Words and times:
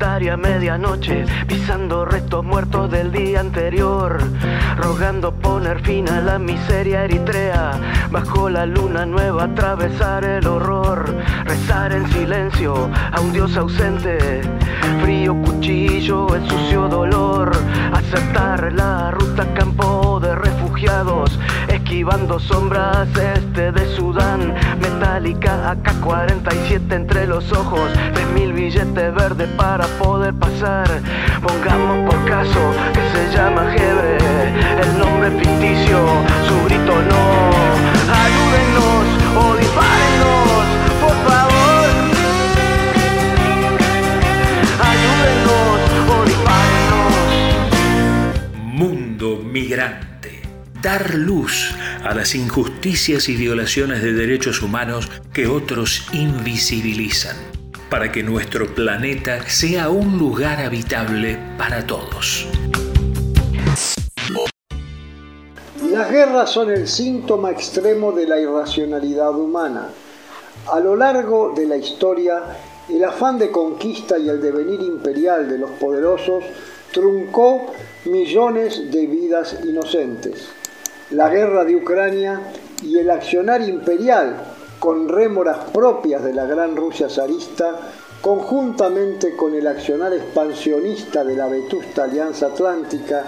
solitaria 0.00 0.34
medianoche, 0.34 1.26
pisando 1.46 2.06
restos 2.06 2.42
muertos 2.42 2.90
del 2.90 3.12
día 3.12 3.40
anterior, 3.40 4.18
rogando 4.78 5.30
poner 5.30 5.82
fin 5.82 6.08
a 6.08 6.22
la 6.22 6.38
miseria 6.38 7.04
eritrea, 7.04 7.72
bajo 8.10 8.48
la 8.48 8.64
luna 8.64 9.04
nueva 9.04 9.44
atravesar 9.44 10.24
el 10.24 10.46
horror, 10.46 11.04
rezar 11.44 11.92
en 11.92 12.10
silencio 12.12 12.88
a 13.12 13.20
un 13.20 13.34
dios 13.34 13.54
ausente, 13.58 14.40
frío 15.02 15.34
cuchillo, 15.42 16.34
el 16.34 16.48
sucio 16.48 16.88
dolor, 16.88 17.52
aceptar 17.92 18.72
la 18.72 19.10
ruta 19.10 19.52
campo 19.52 20.09
refugiados, 20.40 21.38
esquivando 21.68 22.38
sombras 22.38 23.08
este 23.16 23.72
de 23.72 23.96
Sudán, 23.96 24.54
metálica 24.80 25.70
AK-47 25.70 26.92
entre 26.92 27.26
los 27.26 27.52
ojos, 27.52 27.90
mil 28.34 28.52
billetes 28.52 29.14
verdes 29.14 29.48
para 29.56 29.86
poder 29.98 30.34
pasar. 30.34 30.88
Pongamos 31.42 32.10
por 32.10 32.24
caso 32.28 32.72
que 32.92 33.00
se 33.12 33.36
llama 33.36 33.74
Hebre, 33.74 34.18
el 34.82 34.98
nombre 34.98 35.30
ficticio, 35.32 35.98
su 36.46 36.64
grito 36.64 36.94
no. 37.10 37.24
Ayúdennos 38.24 39.04
o 39.36 39.54
por 41.00 41.16
favor. 41.28 41.88
Ayúdennos 44.90 45.80
o. 46.08 46.20
Mundo 48.80 49.42
migrante. 49.44 50.39
Dar 50.82 51.14
luz 51.14 51.74
a 52.04 52.14
las 52.14 52.34
injusticias 52.34 53.28
y 53.28 53.36
violaciones 53.36 54.02
de 54.02 54.14
derechos 54.14 54.62
humanos 54.62 55.10
que 55.34 55.46
otros 55.46 56.06
invisibilizan 56.14 57.36
para 57.90 58.10
que 58.10 58.22
nuestro 58.22 58.74
planeta 58.74 59.46
sea 59.46 59.90
un 59.90 60.16
lugar 60.16 60.58
habitable 60.60 61.38
para 61.58 61.86
todos. 61.86 62.46
Las 65.90 66.10
guerras 66.10 66.50
son 66.50 66.70
el 66.70 66.88
síntoma 66.88 67.50
extremo 67.50 68.12
de 68.12 68.26
la 68.26 68.40
irracionalidad 68.40 69.34
humana. 69.34 69.88
A 70.72 70.80
lo 70.80 70.96
largo 70.96 71.52
de 71.54 71.66
la 71.66 71.76
historia, 71.76 72.42
el 72.88 73.04
afán 73.04 73.38
de 73.38 73.50
conquista 73.50 74.16
y 74.16 74.30
el 74.30 74.40
devenir 74.40 74.80
imperial 74.80 75.46
de 75.46 75.58
los 75.58 75.72
poderosos 75.72 76.42
truncó 76.90 77.66
millones 78.06 78.90
de 78.90 79.06
vidas 79.06 79.58
inocentes. 79.62 80.59
La 81.10 81.28
guerra 81.28 81.64
de 81.64 81.74
Ucrania 81.74 82.40
y 82.82 82.98
el 82.98 83.10
accionar 83.10 83.62
imperial 83.62 84.36
con 84.78 85.08
rémoras 85.08 85.58
propias 85.72 86.22
de 86.22 86.32
la 86.32 86.46
gran 86.46 86.76
Rusia 86.76 87.08
zarista, 87.08 87.78
conjuntamente 88.20 89.34
con 89.34 89.54
el 89.54 89.66
accionar 89.66 90.12
expansionista 90.12 91.24
de 91.24 91.34
la 91.34 91.48
vetusta 91.48 92.04
Alianza 92.04 92.46
Atlántica, 92.46 93.24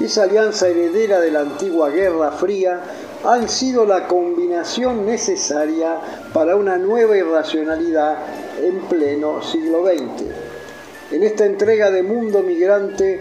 esa 0.00 0.22
alianza 0.22 0.68
heredera 0.68 1.20
de 1.20 1.30
la 1.30 1.40
antigua 1.40 1.90
Guerra 1.90 2.30
Fría, 2.32 2.80
han 3.24 3.48
sido 3.48 3.84
la 3.84 4.06
combinación 4.06 5.04
necesaria 5.04 5.98
para 6.32 6.56
una 6.56 6.78
nueva 6.78 7.16
irracionalidad 7.16 8.16
en 8.62 8.80
pleno 8.82 9.42
siglo 9.42 9.84
XX. 9.84 10.24
En 11.10 11.22
esta 11.22 11.44
entrega 11.46 11.90
de 11.90 12.02
Mundo 12.02 12.42
Migrante 12.42 13.20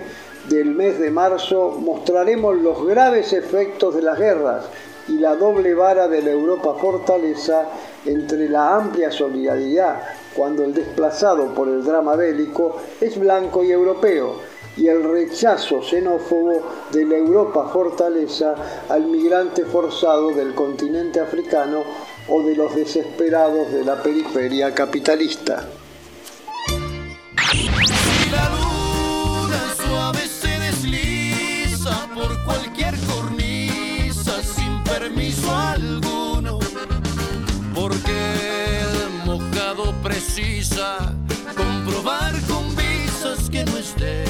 del 0.49 0.71
mes 0.71 0.99
de 0.99 1.11
marzo 1.11 1.77
mostraremos 1.79 2.57
los 2.57 2.85
graves 2.85 3.33
efectos 3.33 3.95
de 3.95 4.01
las 4.01 4.17
guerras 4.17 4.65
y 5.07 5.17
la 5.17 5.35
doble 5.35 5.73
vara 5.73 6.07
de 6.07 6.21
la 6.21 6.31
Europa 6.31 6.75
fortaleza 6.75 7.65
entre 8.05 8.49
la 8.49 8.75
amplia 8.75 9.11
solidaridad 9.11 10.01
cuando 10.35 10.63
el 10.63 10.73
desplazado 10.73 11.53
por 11.53 11.67
el 11.67 11.83
drama 11.83 12.15
bélico 12.15 12.77
es 13.01 13.17
blanco 13.19 13.63
y 13.63 13.71
europeo 13.71 14.35
y 14.77 14.87
el 14.87 15.03
rechazo 15.03 15.81
xenófobo 15.81 16.61
de 16.91 17.05
la 17.05 17.17
Europa 17.17 17.69
fortaleza 17.73 18.55
al 18.89 19.05
migrante 19.05 19.65
forzado 19.65 20.29
del 20.29 20.53
continente 20.53 21.19
africano 21.19 21.83
o 22.29 22.43
de 22.43 22.55
los 22.55 22.75
desesperados 22.75 23.71
de 23.71 23.83
la 23.83 24.01
periferia 24.01 24.73
capitalista. 24.73 25.67
Permiso 34.99 35.55
alguno, 35.55 36.59
porque 37.73 38.11
el 38.81 39.25
mojado 39.25 39.93
precisa 40.01 41.15
comprobar 41.55 42.33
con 42.47 42.75
visas 42.75 43.49
que 43.49 43.63
no 43.63 43.77
esté 43.77 44.23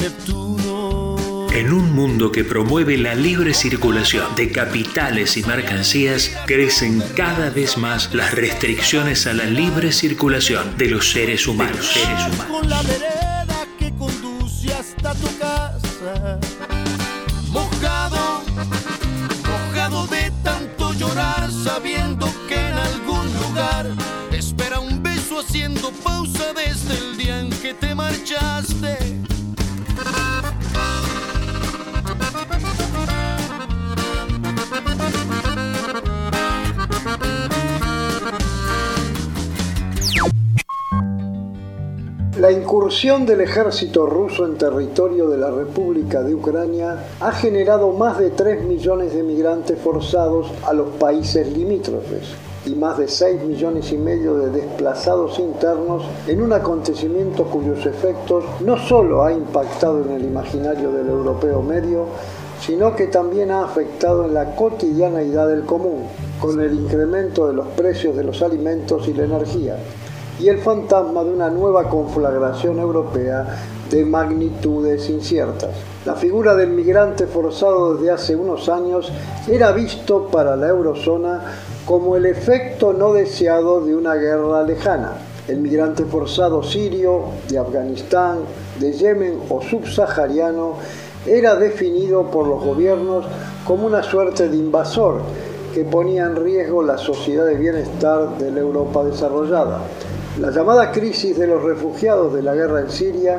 Neptuno. 0.00 1.48
En 1.52 1.72
un 1.72 1.92
mundo 1.92 2.32
que 2.32 2.44
promueve 2.44 2.96
la 2.98 3.14
libre 3.14 3.54
circulación 3.54 4.34
de 4.36 4.50
capitales 4.50 5.36
y 5.36 5.42
mercancías, 5.42 6.30
crecen 6.46 7.02
cada 7.16 7.50
vez 7.50 7.76
más 7.76 8.12
las 8.14 8.34
restricciones 8.34 9.26
a 9.26 9.34
la 9.34 9.44
libre 9.44 9.92
circulación 9.92 10.76
de 10.78 10.86
los 10.90 11.10
seres 11.10 11.46
humanos. 11.46 11.92
Seres 11.92 12.34
humanos. 12.34 13.41
La 42.52 42.58
incursión 42.58 43.24
del 43.24 43.40
ejército 43.40 44.04
ruso 44.04 44.44
en 44.44 44.58
territorio 44.58 45.26
de 45.26 45.38
la 45.38 45.50
República 45.50 46.22
de 46.22 46.34
Ucrania 46.34 47.02
ha 47.18 47.32
generado 47.32 47.92
más 47.92 48.18
de 48.18 48.28
3 48.28 48.64
millones 48.64 49.14
de 49.14 49.22
migrantes 49.22 49.78
forzados 49.78 50.52
a 50.66 50.74
los 50.74 50.88
países 50.96 51.50
limítrofes 51.50 52.34
y 52.66 52.74
más 52.74 52.98
de 52.98 53.08
6 53.08 53.44
millones 53.44 53.90
y 53.90 53.96
medio 53.96 54.34
de 54.34 54.50
desplazados 54.50 55.38
internos 55.38 56.02
en 56.26 56.42
un 56.42 56.52
acontecimiento 56.52 57.46
cuyos 57.46 57.86
efectos 57.86 58.44
no 58.60 58.76
solo 58.76 59.24
ha 59.24 59.32
impactado 59.32 60.04
en 60.04 60.10
el 60.10 60.24
imaginario 60.26 60.92
del 60.92 61.08
europeo 61.08 61.62
medio, 61.62 62.04
sino 62.60 62.94
que 62.94 63.06
también 63.06 63.50
ha 63.50 63.64
afectado 63.64 64.26
en 64.26 64.34
la 64.34 64.54
cotidianeidad 64.54 65.48
del 65.48 65.62
común, 65.62 66.02
con 66.38 66.60
el 66.60 66.74
incremento 66.74 67.48
de 67.48 67.54
los 67.54 67.68
precios 67.68 68.14
de 68.14 68.24
los 68.24 68.42
alimentos 68.42 69.08
y 69.08 69.14
la 69.14 69.24
energía 69.24 69.78
y 70.42 70.48
el 70.48 70.58
fantasma 70.58 71.22
de 71.22 71.30
una 71.30 71.48
nueva 71.50 71.88
conflagración 71.88 72.80
europea 72.80 73.46
de 73.88 74.04
magnitudes 74.04 75.08
inciertas. 75.08 75.70
La 76.04 76.16
figura 76.16 76.56
del 76.56 76.70
migrante 76.70 77.28
forzado 77.28 77.94
desde 77.94 78.10
hace 78.10 78.34
unos 78.34 78.68
años 78.68 79.12
era 79.46 79.70
visto 79.70 80.26
para 80.26 80.56
la 80.56 80.66
eurozona 80.66 81.42
como 81.84 82.16
el 82.16 82.26
efecto 82.26 82.92
no 82.92 83.12
deseado 83.12 83.82
de 83.82 83.94
una 83.94 84.14
guerra 84.16 84.64
lejana. 84.64 85.12
El 85.46 85.60
migrante 85.60 86.04
forzado 86.06 86.64
sirio, 86.64 87.26
de 87.48 87.58
Afganistán, 87.58 88.40
de 88.80 88.92
Yemen 88.92 89.42
o 89.48 89.62
subsahariano 89.62 90.74
era 91.24 91.54
definido 91.54 92.24
por 92.32 92.48
los 92.48 92.64
gobiernos 92.64 93.26
como 93.64 93.86
una 93.86 94.02
suerte 94.02 94.48
de 94.48 94.56
invasor 94.56 95.20
que 95.72 95.84
ponía 95.84 96.24
en 96.24 96.34
riesgo 96.34 96.82
la 96.82 96.98
sociedad 96.98 97.46
de 97.46 97.54
bienestar 97.54 98.38
de 98.38 98.50
la 98.50 98.60
Europa 98.60 99.04
desarrollada. 99.04 99.82
La 100.40 100.50
llamada 100.50 100.90
crisis 100.90 101.38
de 101.38 101.46
los 101.46 101.62
refugiados 101.62 102.32
de 102.32 102.42
la 102.42 102.54
guerra 102.54 102.80
en 102.80 102.90
Siria 102.90 103.38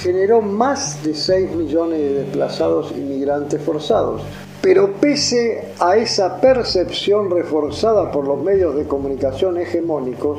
generó 0.00 0.40
más 0.40 1.02
de 1.02 1.12
6 1.12 1.50
millones 1.56 1.98
de 1.98 2.24
desplazados 2.24 2.92
inmigrantes 2.92 3.60
forzados. 3.60 4.22
Pero 4.60 4.92
pese 4.92 5.72
a 5.80 5.96
esa 5.96 6.40
percepción 6.40 7.28
reforzada 7.28 8.12
por 8.12 8.24
los 8.24 8.40
medios 8.40 8.76
de 8.76 8.86
comunicación 8.86 9.58
hegemónicos, 9.58 10.38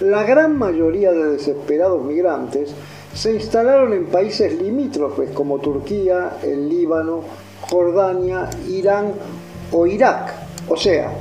la 0.00 0.22
gran 0.22 0.56
mayoría 0.56 1.12
de 1.12 1.32
desesperados 1.32 2.02
migrantes 2.02 2.74
se 3.14 3.34
instalaron 3.34 3.92
en 3.92 4.06
países 4.06 4.54
limítrofes 4.60 5.30
como 5.30 5.58
Turquía, 5.58 6.38
el 6.42 6.70
Líbano, 6.70 7.20
Jordania, 7.68 8.48
Irán 8.68 9.12
o 9.72 9.86
Irak. 9.86 10.34
O 10.68 10.76
sea, 10.76 11.12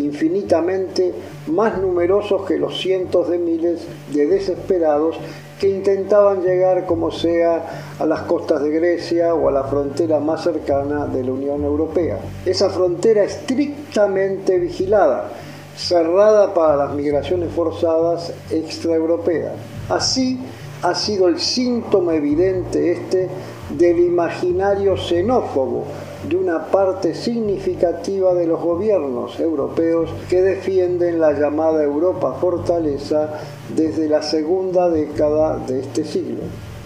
infinitamente 0.00 1.12
más 1.46 1.78
numerosos 1.78 2.46
que 2.46 2.58
los 2.58 2.80
cientos 2.80 3.28
de 3.28 3.38
miles 3.38 3.86
de 4.12 4.26
desesperados 4.26 5.16
que 5.60 5.68
intentaban 5.68 6.42
llegar 6.42 6.86
como 6.86 7.10
sea 7.10 7.94
a 7.98 8.06
las 8.06 8.22
costas 8.22 8.62
de 8.62 8.70
Grecia 8.70 9.34
o 9.34 9.48
a 9.48 9.52
la 9.52 9.64
frontera 9.64 10.18
más 10.18 10.42
cercana 10.42 11.06
de 11.06 11.22
la 11.22 11.32
Unión 11.32 11.64
Europea. 11.64 12.18
Esa 12.46 12.70
frontera 12.70 13.24
estrictamente 13.24 14.58
vigilada, 14.58 15.28
cerrada 15.76 16.54
para 16.54 16.76
las 16.76 16.94
migraciones 16.94 17.52
forzadas 17.52 18.32
extraeuropeas. 18.50 19.52
Así, 19.90 20.40
ha 20.82 20.94
sido 20.94 21.28
el 21.28 21.38
síntoma 21.38 22.14
evidente 22.14 22.92
este 22.92 23.28
del 23.68 23.98
imaginario 23.98 24.96
xenófobo 24.96 25.84
de 26.28 26.36
una 26.36 26.66
parte 26.66 27.14
significativa 27.14 28.34
de 28.34 28.46
los 28.46 28.60
gobiernos 28.60 29.40
europeos 29.40 30.10
que 30.28 30.42
defienden 30.42 31.18
la 31.18 31.32
llamada 31.32 31.82
Europa 31.82 32.34
fortaleza 32.40 33.40
desde 33.74 34.08
la 34.08 34.22
segunda 34.22 34.90
década 34.90 35.58
de 35.66 35.80
este 35.80 36.04
siglo. 36.04 36.40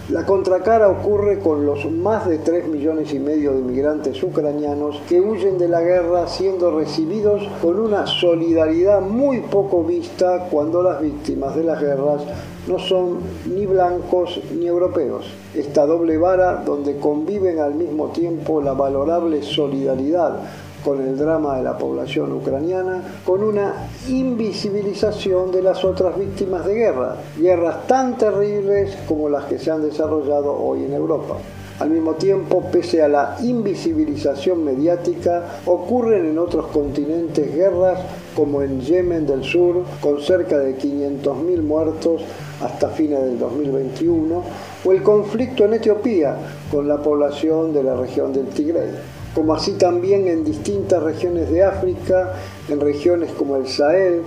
La 0.09 0.23
contracara 0.23 0.87
ocurre 0.87 1.39
con 1.39 1.65
los 1.65 1.89
más 1.91 2.27
de 2.27 2.37
3 2.37 2.67
millones 2.67 3.11
y 3.11 3.17
medio 3.17 3.53
de 3.53 3.59
inmigrantes 3.61 4.21
ucranianos 4.21 5.01
que 5.09 5.19
huyen 5.19 5.57
de 5.57 5.67
la 5.67 5.81
guerra 5.81 6.27
siendo 6.27 6.77
recibidos 6.77 7.41
con 7.59 7.79
una 7.79 8.05
solidaridad 8.05 9.01
muy 9.01 9.39
poco 9.39 9.83
vista 9.83 10.47
cuando 10.51 10.83
las 10.83 11.01
víctimas 11.01 11.55
de 11.55 11.63
las 11.63 11.81
guerras 11.81 12.21
no 12.67 12.79
son 12.79 13.19
ni 13.45 13.65
blancos 13.65 14.39
ni 14.57 14.67
europeos. 14.67 15.25
Esta 15.53 15.85
doble 15.85 16.17
vara 16.17 16.63
donde 16.65 16.97
conviven 16.97 17.59
al 17.59 17.75
mismo 17.75 18.07
tiempo 18.07 18.61
la 18.61 18.73
valorable 18.73 19.43
solidaridad 19.43 20.39
con 20.85 21.01
el 21.01 21.17
drama 21.17 21.57
de 21.57 21.63
la 21.63 21.77
población 21.77 22.31
ucraniana, 22.31 23.01
con 23.25 23.43
una 23.43 23.89
invisibilización 24.07 25.51
de 25.51 25.63
las 25.63 25.83
otras 25.83 26.17
víctimas 26.17 26.63
de 26.63 26.75
guerra, 26.75 27.15
guerras 27.37 27.87
tan 27.87 28.17
terribles 28.19 28.95
como 29.07 29.27
las 29.27 29.45
que 29.45 29.57
se 29.57 29.71
han 29.71 29.81
desarrollado 29.81 30.53
hoy 30.53 30.83
en 30.83 30.93
Europa. 30.93 31.37
Al 31.79 31.89
mismo 31.89 32.13
tiempo, 32.13 32.63
pese 32.71 33.01
a 33.01 33.09
la 33.09 33.35
invisibilización 33.41 34.63
mediática, 34.63 35.59
ocurren 35.65 36.25
en 36.25 36.39
otros 36.39 36.67
continentes 36.67 37.53
guerras 37.53 37.99
como 38.33 38.61
en 38.61 38.79
Yemen 38.79 39.27
del 39.27 39.43
Sur, 39.43 39.83
con 39.99 40.21
cerca 40.21 40.57
de 40.57 40.77
500.000 40.77 41.61
muertos 41.61 42.21
hasta 42.61 42.89
fines 42.89 43.21
del 43.21 43.39
2021, 43.39 44.43
o 44.83 44.91
el 44.91 45.03
conflicto 45.03 45.65
en 45.65 45.75
Etiopía, 45.75 46.35
con 46.71 46.87
la 46.87 46.97
población 46.97 47.73
de 47.73 47.83
la 47.83 47.95
región 47.95 48.33
del 48.33 48.47
Tigray 48.47 48.89
como 49.35 49.53
así 49.53 49.73
también 49.73 50.27
en 50.29 50.45
distintas 50.45 51.03
regiones 51.03 51.51
de 51.51 51.61
África, 51.61 52.33
en 52.69 52.79
regiones 52.79 53.31
como 53.33 53.57
el 53.57 53.67
Sahel 53.67 54.21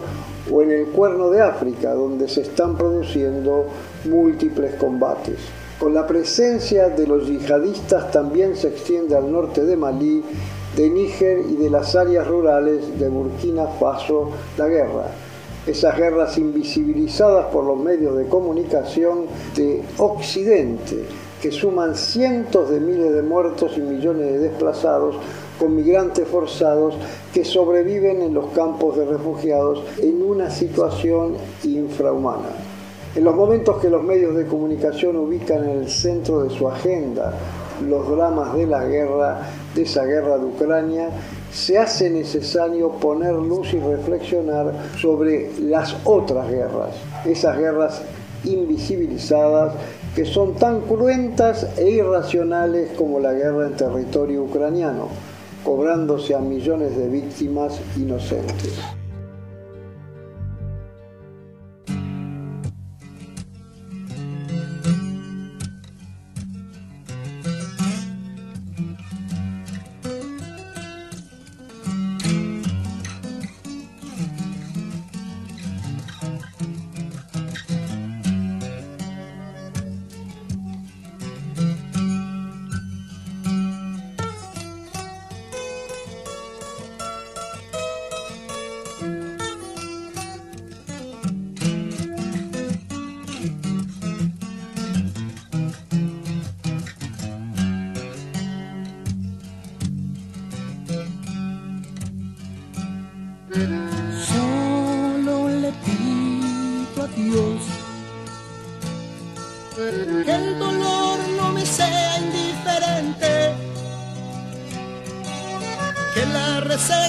o 0.53 0.63
en 0.63 0.71
el 0.71 0.87
Cuerno 0.89 1.31
de 1.31 1.41
África, 1.41 1.95
donde 1.95 2.29
se 2.29 2.43
están 2.43 2.77
produciendo 2.77 3.65
múltiples 4.05 4.75
combates. 4.75 5.39
Con 5.79 5.95
la 5.95 6.07
presencia 6.07 6.91
de 6.91 7.07
los 7.07 7.27
yihadistas 7.27 8.11
también 8.11 8.55
se 8.55 8.69
extiende 8.69 9.17
al 9.17 9.33
norte 9.33 9.65
de 9.65 9.77
Malí, 9.77 10.23
de 10.77 10.91
Níger 10.91 11.39
y 11.49 11.57
de 11.57 11.71
las 11.71 11.97
áreas 11.97 12.27
rurales 12.27 12.99
de 12.99 13.09
Burkina 13.09 13.67
Faso 13.67 14.31
la 14.59 14.69
guerra. 14.69 15.07
Esas 15.69 15.99
guerras 15.99 16.39
invisibilizadas 16.39 17.47
por 17.53 17.63
los 17.63 17.79
medios 17.79 18.17
de 18.17 18.27
comunicación 18.27 19.27
de 19.55 19.83
Occidente, 19.99 21.05
que 21.43 21.53
suman 21.53 21.95
cientos 21.95 22.71
de 22.71 22.81
miles 22.81 23.13
de 23.13 23.21
muertos 23.21 23.77
y 23.77 23.83
millones 23.83 24.33
de 24.33 24.39
desplazados 24.39 25.17
con 25.59 25.77
migrantes 25.77 26.27
forzados 26.27 26.95
que 27.35 27.45
sobreviven 27.45 28.23
en 28.23 28.33
los 28.33 28.47
campos 28.53 28.97
de 28.97 29.05
refugiados 29.05 29.83
en 29.99 30.23
una 30.23 30.51
situación 30.51 31.35
infrahumana. 31.65 32.49
En 33.15 33.25
los 33.25 33.35
momentos 33.35 33.77
que 33.77 33.91
los 33.91 34.03
medios 34.03 34.35
de 34.37 34.47
comunicación 34.47 35.17
ubican 35.17 35.69
en 35.69 35.81
el 35.81 35.91
centro 35.91 36.45
de 36.45 36.51
su 36.51 36.67
agenda 36.67 37.35
los 37.87 38.09
dramas 38.09 38.55
de 38.55 38.67
la 38.67 38.85
guerra, 38.85 39.41
de 39.75 39.83
esa 39.83 40.05
guerra 40.05 40.39
de 40.39 40.47
Ucrania, 40.47 41.11
se 41.59 41.77
hace 41.77 42.09
necesario 42.09 42.93
poner 42.93 43.35
luz 43.35 43.75
y 43.75 43.81
reflexionar 43.81 44.73
sobre 44.97 45.51
las 45.61 45.97
otras 46.05 46.49
guerras, 46.49 46.95
esas 47.27 47.59
guerras 47.59 48.03
invisibilizadas 48.45 49.75
que 50.15 50.25
son 50.25 50.55
tan 50.55 50.83
cruentas 50.83 51.67
e 51.77 51.91
irracionales 51.91 52.91
como 52.97 53.19
la 53.19 53.33
guerra 53.33 53.67
en 53.67 53.77
territorio 53.77 54.45
ucraniano, 54.45 55.09
cobrándose 55.65 56.35
a 56.37 56.39
millones 56.39 56.97
de 56.97 57.09
víctimas 57.09 57.81
inocentes. 57.97 58.98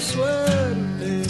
suerte. 0.00 1.22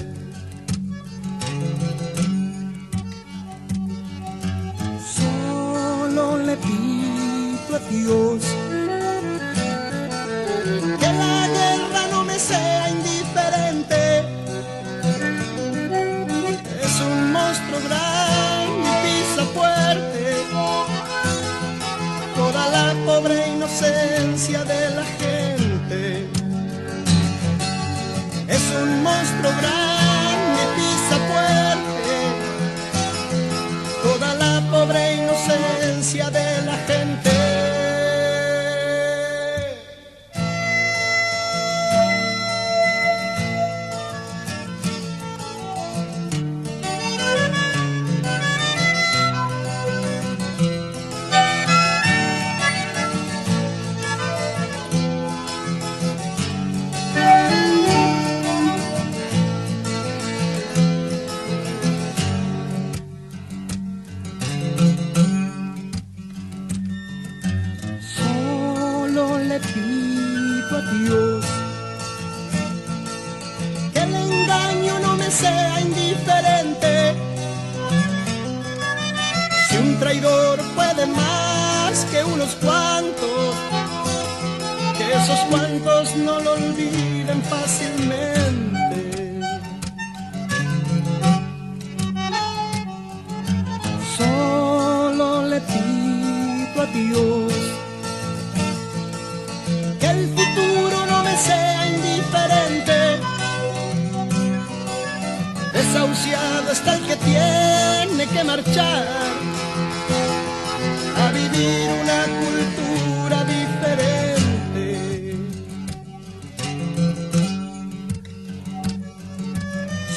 Solo 5.17 6.39
le 6.39 6.57
pido 6.57 7.77
a 7.77 7.79
Dios 7.91 8.54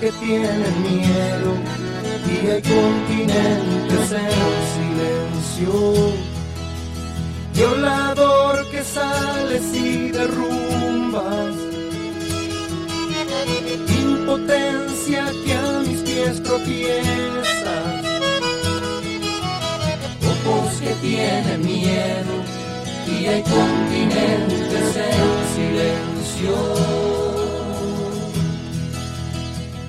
que 0.00 0.10
tienen 0.12 0.82
miedo 0.82 1.54
y 2.26 2.46
hay 2.48 2.62
continentes 2.62 4.12
en 4.12 4.30
silencio. 4.74 6.12
Violador 7.54 8.70
que 8.70 8.82
sales 8.82 9.74
y 9.74 10.10
derrumbas. 10.10 11.54
Impotencia 14.00 15.32
que 15.44 15.52
a 15.54 15.80
mis 15.80 16.00
pies 16.00 16.42
tropiezas. 16.42 18.04
Ojos 20.30 20.80
que 20.80 20.94
tienen 21.02 21.62
miedo 21.62 22.49
y 23.10 23.26
hay 23.26 23.42
continentes 23.42 24.96
en 24.96 25.40
silencio. 25.54 27.00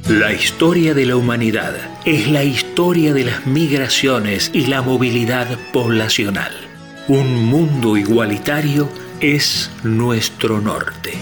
La 0.09 0.33
historia 0.33 0.93
de 0.93 1.05
la 1.05 1.15
humanidad 1.15 1.75
es 2.05 2.27
la 2.27 2.43
historia 2.43 3.13
de 3.13 3.25
las 3.25 3.45
migraciones 3.45 4.51
y 4.53 4.65
la 4.65 4.81
movilidad 4.81 5.47
poblacional. 5.71 6.51
Un 7.07 7.45
mundo 7.45 7.97
igualitario 7.97 8.89
es 9.19 9.69
nuestro 9.83 10.59
norte. 10.59 11.13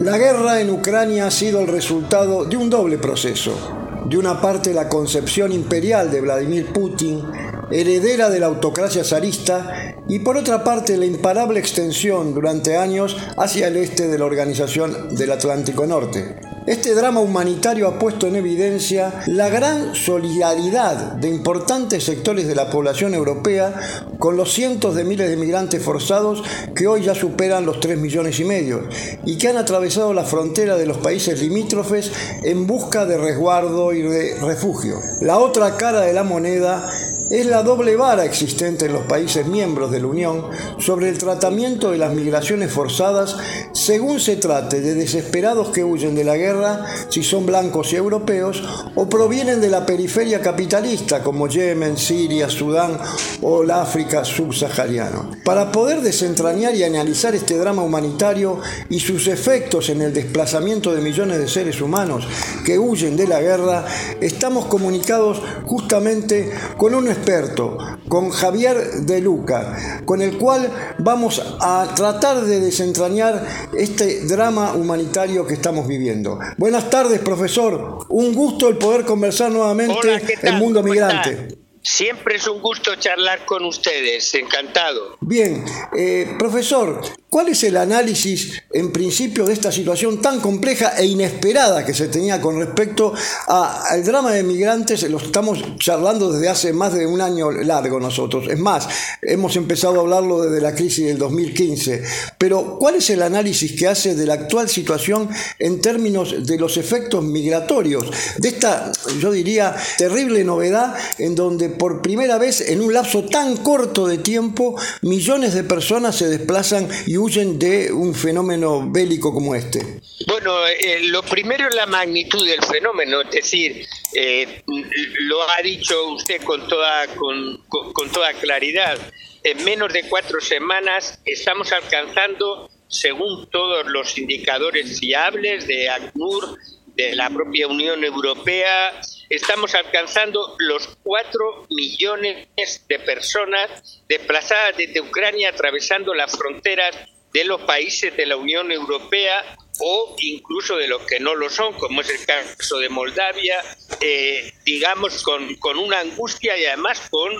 La 0.00 0.18
guerra 0.18 0.60
en 0.60 0.70
Ucrania 0.70 1.26
ha 1.26 1.30
sido 1.30 1.60
el 1.60 1.66
resultado 1.66 2.44
de 2.44 2.56
un 2.56 2.68
doble 2.68 2.98
proceso. 2.98 3.73
De 4.06 4.18
una 4.18 4.40
parte 4.40 4.74
la 4.74 4.88
concepción 4.88 5.52
imperial 5.52 6.10
de 6.10 6.20
Vladimir 6.20 6.72
Putin 6.72 7.22
heredera 7.70 8.30
de 8.30 8.40
la 8.40 8.46
autocracia 8.46 9.04
zarista, 9.04 9.94
y 10.08 10.18
por 10.18 10.36
otra 10.36 10.64
parte 10.64 10.96
la 10.96 11.06
imparable 11.06 11.58
extensión 11.58 12.34
durante 12.34 12.76
años 12.76 13.16
hacia 13.36 13.68
el 13.68 13.76
este 13.76 14.08
de 14.08 14.18
la 14.18 14.26
Organización 14.26 15.14
del 15.14 15.32
Atlántico 15.32 15.86
Norte. 15.86 16.36
Este 16.66 16.94
drama 16.94 17.20
humanitario 17.20 17.86
ha 17.86 17.98
puesto 17.98 18.26
en 18.26 18.36
evidencia 18.36 19.12
la 19.26 19.50
gran 19.50 19.94
solidaridad 19.94 21.12
de 21.12 21.28
importantes 21.28 22.04
sectores 22.04 22.48
de 22.48 22.54
la 22.54 22.70
población 22.70 23.12
europea 23.12 23.74
con 24.18 24.38
los 24.38 24.54
cientos 24.54 24.94
de 24.94 25.04
miles 25.04 25.28
de 25.28 25.36
migrantes 25.36 25.82
forzados 25.82 26.42
que 26.74 26.86
hoy 26.86 27.02
ya 27.02 27.14
superan 27.14 27.66
los 27.66 27.80
3 27.80 27.98
millones 27.98 28.40
y 28.40 28.44
medio 28.44 28.88
y 29.26 29.36
que 29.36 29.48
han 29.48 29.58
atravesado 29.58 30.14
la 30.14 30.24
frontera 30.24 30.76
de 30.76 30.86
los 30.86 30.96
países 30.96 31.42
limítrofes 31.42 32.10
en 32.44 32.66
busca 32.66 33.04
de 33.04 33.18
resguardo 33.18 33.92
y 33.92 34.00
de 34.00 34.40
refugio. 34.40 35.00
La 35.20 35.36
otra 35.36 35.76
cara 35.76 36.00
de 36.00 36.14
la 36.14 36.24
moneda 36.24 36.90
es 37.30 37.46
la 37.46 37.62
doble 37.62 37.96
vara 37.96 38.24
existente 38.24 38.86
en 38.86 38.92
los 38.92 39.06
países 39.06 39.46
miembros 39.46 39.90
de 39.90 40.00
la 40.00 40.06
Unión 40.06 40.44
sobre 40.78 41.08
el 41.08 41.18
tratamiento 41.18 41.90
de 41.90 41.98
las 41.98 42.12
migraciones 42.12 42.72
forzadas 42.72 43.36
según 43.72 44.20
se 44.20 44.36
trate 44.36 44.80
de 44.80 44.94
desesperados 44.94 45.68
que 45.68 45.84
huyen 45.84 46.14
de 46.14 46.24
la 46.24 46.36
guerra, 46.36 46.86
si 47.08 47.22
son 47.22 47.44
blancos 47.44 47.92
y 47.92 47.96
europeos, 47.96 48.62
o 48.94 49.08
provienen 49.08 49.60
de 49.60 49.68
la 49.68 49.84
periferia 49.84 50.40
capitalista 50.40 51.22
como 51.22 51.48
Yemen, 51.48 51.98
Siria, 51.98 52.48
Sudán 52.48 52.98
o 53.42 53.62
la 53.62 53.82
África 53.82 54.24
subsahariana. 54.24 55.30
Para 55.44 55.70
poder 55.70 56.00
desentrañar 56.00 56.74
y 56.74 56.84
analizar 56.84 57.34
este 57.34 57.58
drama 57.58 57.82
humanitario 57.82 58.60
y 58.88 59.00
sus 59.00 59.26
efectos 59.26 59.90
en 59.90 60.02
el 60.02 60.14
desplazamiento 60.14 60.94
de 60.94 61.02
millones 61.02 61.38
de 61.38 61.48
seres 61.48 61.80
humanos 61.80 62.26
que 62.64 62.78
huyen 62.78 63.16
de 63.16 63.26
la 63.26 63.40
guerra, 63.40 63.84
estamos 64.20 64.66
comunicados 64.66 65.42
justamente 65.66 66.52
con 66.78 66.94
un 66.94 67.08
experto, 67.14 67.78
con 68.08 68.30
Javier 68.30 68.76
De 69.06 69.20
Luca, 69.20 70.02
con 70.04 70.20
el 70.22 70.36
cual 70.38 70.70
vamos 70.98 71.42
a 71.60 71.92
tratar 71.94 72.44
de 72.44 72.60
desentrañar 72.60 73.46
este 73.76 74.26
drama 74.26 74.74
humanitario 74.74 75.46
que 75.46 75.54
estamos 75.54 75.88
viviendo. 75.88 76.38
Buenas 76.58 76.90
tardes, 76.90 77.20
profesor. 77.20 78.06
Un 78.08 78.34
gusto 78.34 78.68
el 78.68 78.76
poder 78.76 79.04
conversar 79.04 79.50
nuevamente 79.50 80.20
en 80.42 80.54
Mundo 80.56 80.82
Migrante. 80.82 81.63
Siempre 81.86 82.36
es 82.36 82.48
un 82.48 82.62
gusto 82.62 82.94
charlar 82.96 83.44
con 83.44 83.62
ustedes, 83.66 84.34
encantado. 84.34 85.18
Bien, 85.20 85.62
eh, 85.94 86.34
profesor, 86.38 87.02
¿Cuál 87.34 87.48
es 87.48 87.64
el 87.64 87.76
análisis 87.76 88.62
en 88.72 88.92
principio 88.92 89.44
de 89.44 89.54
esta 89.54 89.72
situación 89.72 90.22
tan 90.22 90.38
compleja 90.38 90.96
e 90.96 91.04
inesperada 91.04 91.84
que 91.84 91.92
se 91.92 92.06
tenía 92.06 92.40
con 92.40 92.60
respecto 92.60 93.12
al 93.48 94.04
drama 94.04 94.30
de 94.30 94.44
migrantes? 94.44 95.02
Lo 95.10 95.18
estamos 95.18 95.58
charlando 95.80 96.32
desde 96.32 96.48
hace 96.48 96.72
más 96.72 96.94
de 96.94 97.08
un 97.08 97.20
año 97.20 97.50
largo 97.50 97.98
nosotros. 97.98 98.46
Es 98.48 98.60
más, 98.60 98.86
hemos 99.20 99.56
empezado 99.56 99.96
a 99.96 100.02
hablarlo 100.02 100.42
desde 100.42 100.62
la 100.62 100.76
crisis 100.76 101.06
del 101.06 101.18
2015. 101.18 102.04
Pero 102.38 102.78
¿cuál 102.78 102.94
es 102.94 103.10
el 103.10 103.20
análisis 103.20 103.72
que 103.72 103.88
hace 103.88 104.14
de 104.14 104.26
la 104.26 104.34
actual 104.34 104.68
situación 104.68 105.28
en 105.58 105.80
términos 105.80 106.46
de 106.46 106.56
los 106.56 106.76
efectos 106.76 107.24
migratorios? 107.24 108.12
De 108.38 108.50
esta, 108.50 108.92
yo 109.18 109.32
diría, 109.32 109.74
terrible 109.98 110.44
novedad 110.44 110.94
en 111.18 111.34
donde 111.34 111.68
por 111.78 112.02
primera 112.02 112.38
vez 112.38 112.60
en 112.60 112.80
un 112.80 112.92
lapso 112.92 113.24
tan 113.24 113.56
corto 113.58 114.06
de 114.06 114.18
tiempo 114.18 114.78
millones 115.02 115.54
de 115.54 115.64
personas 115.64 116.16
se 116.16 116.28
desplazan 116.28 116.88
y 117.06 117.16
huyen 117.16 117.58
de 117.58 117.92
un 117.92 118.14
fenómeno 118.14 118.90
bélico 118.90 119.32
como 119.32 119.54
este? 119.54 120.00
Bueno, 120.26 120.66
eh, 120.66 121.00
lo 121.04 121.22
primero 121.22 121.68
es 121.68 121.74
la 121.74 121.86
magnitud 121.86 122.46
del 122.46 122.62
fenómeno, 122.62 123.22
es 123.22 123.30
decir, 123.30 123.86
eh, 124.14 124.62
lo 124.66 125.42
ha 125.42 125.62
dicho 125.62 126.12
usted 126.12 126.42
con 126.42 126.66
toda, 126.68 127.06
con, 127.14 127.62
con 127.92 128.10
toda 128.10 128.32
claridad. 128.34 128.98
En 129.42 129.62
menos 129.64 129.92
de 129.92 130.04
cuatro 130.08 130.40
semanas 130.40 131.20
estamos 131.24 131.70
alcanzando, 131.72 132.70
según 132.88 133.48
todos 133.50 133.86
los 133.86 134.16
indicadores 134.16 134.98
fiables 135.00 135.66
de 135.66 135.90
ACNUR, 135.90 136.56
de 136.96 137.14
la 137.14 137.28
propia 137.28 137.66
Unión 137.66 138.04
Europea, 138.04 139.00
estamos 139.28 139.74
alcanzando 139.74 140.56
los 140.58 140.96
cuatro 141.02 141.66
millones 141.70 142.48
de 142.88 142.98
personas 142.98 144.02
desplazadas 144.08 144.76
desde 144.76 145.00
Ucrania 145.00 145.50
atravesando 145.50 146.14
las 146.14 146.36
fronteras 146.36 146.96
de 147.32 147.44
los 147.44 147.62
países 147.62 148.16
de 148.16 148.26
la 148.26 148.36
Unión 148.36 148.70
Europea 148.70 149.56
o 149.80 150.14
incluso 150.20 150.76
de 150.76 150.86
los 150.86 151.02
que 151.02 151.18
no 151.18 151.34
lo 151.34 151.50
son, 151.50 151.74
como 151.74 152.00
es 152.00 152.08
el 152.10 152.24
caso 152.24 152.78
de 152.78 152.88
Moldavia, 152.88 153.60
eh, 154.00 154.52
digamos, 154.64 155.22
con, 155.22 155.56
con, 155.56 155.78
una 155.78 155.98
angustia 155.98 156.56
y 156.56 156.64
además 156.64 157.08
con, 157.10 157.32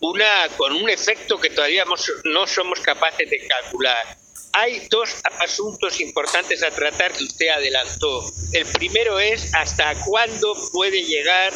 una, 0.00 0.48
con 0.58 0.74
un 0.74 0.90
efecto 0.90 1.40
que 1.40 1.48
todavía 1.48 1.84
no 2.24 2.46
somos 2.46 2.80
capaces 2.80 3.30
de 3.30 3.46
calcular. 3.48 4.19
Hay 4.52 4.88
dos 4.90 5.14
asuntos 5.40 6.00
importantes 6.00 6.62
a 6.64 6.70
tratar 6.70 7.12
que 7.12 7.24
usted 7.24 7.48
adelantó. 7.48 8.24
El 8.52 8.66
primero 8.66 9.20
es 9.20 9.54
hasta 9.54 9.94
cuándo 10.04 10.54
puede 10.72 11.02
llegar 11.04 11.52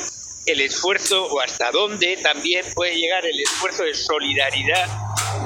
el 0.46 0.60
esfuerzo 0.60 1.26
o 1.26 1.40
hasta 1.40 1.72
dónde 1.72 2.16
también 2.18 2.64
puede 2.74 2.96
llegar 2.96 3.26
el 3.26 3.40
esfuerzo 3.40 3.82
de 3.82 3.94
solidaridad 3.94 4.86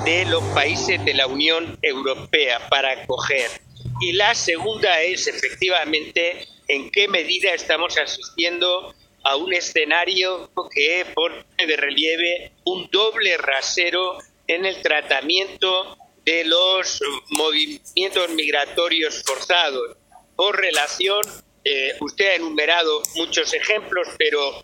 de 0.04 0.26
los 0.26 0.42
países 0.54 1.02
de 1.04 1.14
la 1.14 1.26
Unión 1.26 1.78
Europea 1.80 2.68
para 2.68 3.02
acoger. 3.02 3.50
Y 4.00 4.12
la 4.12 4.34
segunda 4.34 5.00
es 5.00 5.26
efectivamente 5.26 6.46
en 6.68 6.90
qué 6.90 7.08
medida 7.08 7.54
estamos 7.54 7.96
asistiendo 7.96 8.94
a 9.24 9.36
un 9.36 9.54
escenario 9.54 10.50
que 10.70 11.06
pone 11.14 11.44
de 11.56 11.76
relieve 11.76 12.52
un 12.64 12.88
doble 12.90 13.38
rasero 13.38 14.18
en 14.46 14.66
el 14.66 14.80
tratamiento 14.82 15.96
de 16.28 16.44
los 16.44 17.00
movimientos 17.30 18.28
migratorios 18.32 19.22
forzados. 19.24 19.96
Por 20.36 20.60
relación, 20.60 21.22
eh, 21.64 21.94
usted 22.00 22.32
ha 22.32 22.34
enumerado 22.34 23.02
muchos 23.14 23.54
ejemplos, 23.54 24.06
pero 24.18 24.62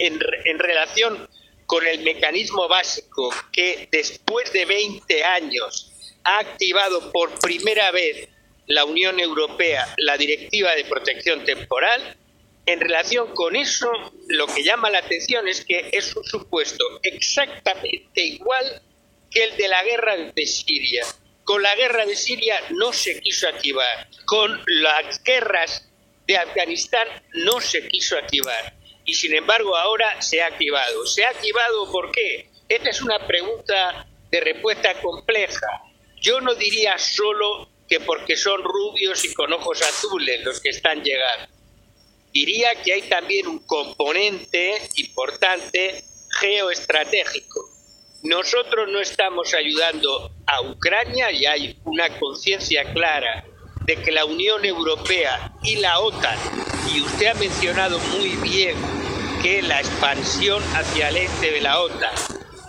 en, 0.00 0.18
en 0.44 0.58
relación 0.58 1.28
con 1.66 1.86
el 1.86 2.02
mecanismo 2.02 2.66
básico 2.66 3.32
que 3.52 3.88
después 3.92 4.52
de 4.52 4.64
20 4.64 5.22
años 5.22 5.92
ha 6.24 6.40
activado 6.40 7.12
por 7.12 7.30
primera 7.38 7.92
vez 7.92 8.28
la 8.66 8.84
Unión 8.84 9.20
Europea 9.20 9.94
la 9.98 10.16
Directiva 10.16 10.74
de 10.74 10.84
Protección 10.84 11.44
Temporal, 11.44 12.16
en 12.66 12.80
relación 12.80 13.32
con 13.36 13.54
eso, 13.54 13.88
lo 14.26 14.48
que 14.48 14.64
llama 14.64 14.90
la 14.90 14.98
atención 14.98 15.46
es 15.46 15.64
que 15.64 15.90
es 15.92 16.16
un 16.16 16.24
supuesto 16.24 16.84
exactamente 17.04 18.20
igual 18.20 18.82
que 19.30 19.44
el 19.44 19.56
de 19.56 19.68
la 19.68 19.82
guerra 19.82 20.16
de 20.16 20.46
Siria. 20.46 21.04
Con 21.44 21.62
la 21.62 21.74
guerra 21.76 22.04
de 22.04 22.16
Siria 22.16 22.60
no 22.70 22.92
se 22.92 23.20
quiso 23.20 23.48
activar, 23.48 24.08
con 24.26 24.62
las 24.66 25.22
guerras 25.22 25.88
de 26.26 26.36
Afganistán 26.36 27.08
no 27.32 27.60
se 27.60 27.88
quiso 27.88 28.18
activar 28.18 28.78
y 29.08 29.14
sin 29.14 29.34
embargo 29.34 29.74
ahora 29.74 30.20
se 30.20 30.42
ha 30.42 30.46
activado. 30.46 31.06
¿Se 31.06 31.24
ha 31.24 31.30
activado 31.30 31.90
por 31.90 32.12
qué? 32.12 32.50
Esta 32.68 32.90
es 32.90 33.00
una 33.00 33.26
pregunta 33.26 34.06
de 34.30 34.40
respuesta 34.40 35.00
compleja. 35.00 35.66
Yo 36.20 36.42
no 36.42 36.54
diría 36.54 36.98
solo 36.98 37.70
que 37.88 38.00
porque 38.00 38.36
son 38.36 38.62
rubios 38.62 39.24
y 39.24 39.32
con 39.32 39.50
ojos 39.54 39.80
azules 39.80 40.44
los 40.44 40.60
que 40.60 40.68
están 40.68 41.02
llegando. 41.02 41.48
Diría 42.32 42.74
que 42.84 42.92
hay 42.92 43.02
también 43.08 43.46
un 43.46 43.60
componente 43.60 44.74
importante 44.96 46.04
geoestratégico. 46.38 47.66
Nosotros 48.22 48.88
no 48.90 49.00
estamos 49.00 49.54
ayudando 49.54 50.32
a 50.44 50.60
Ucrania 50.62 51.30
y 51.30 51.46
hay 51.46 51.78
una 51.84 52.18
conciencia 52.18 52.92
clara 52.92 53.44
de 53.86 53.94
que 53.94 54.10
la 54.10 54.24
Unión 54.24 54.64
Europea 54.64 55.52
y 55.62 55.76
la 55.76 56.00
OTAN, 56.00 56.36
y 56.92 57.00
usted 57.00 57.28
ha 57.28 57.34
mencionado 57.34 58.00
muy 58.18 58.30
bien 58.36 58.76
que 59.40 59.62
la 59.62 59.78
expansión 59.78 60.60
hacia 60.74 61.10
el 61.10 61.16
este 61.18 61.52
de 61.52 61.60
la 61.60 61.80
OTAN 61.80 62.12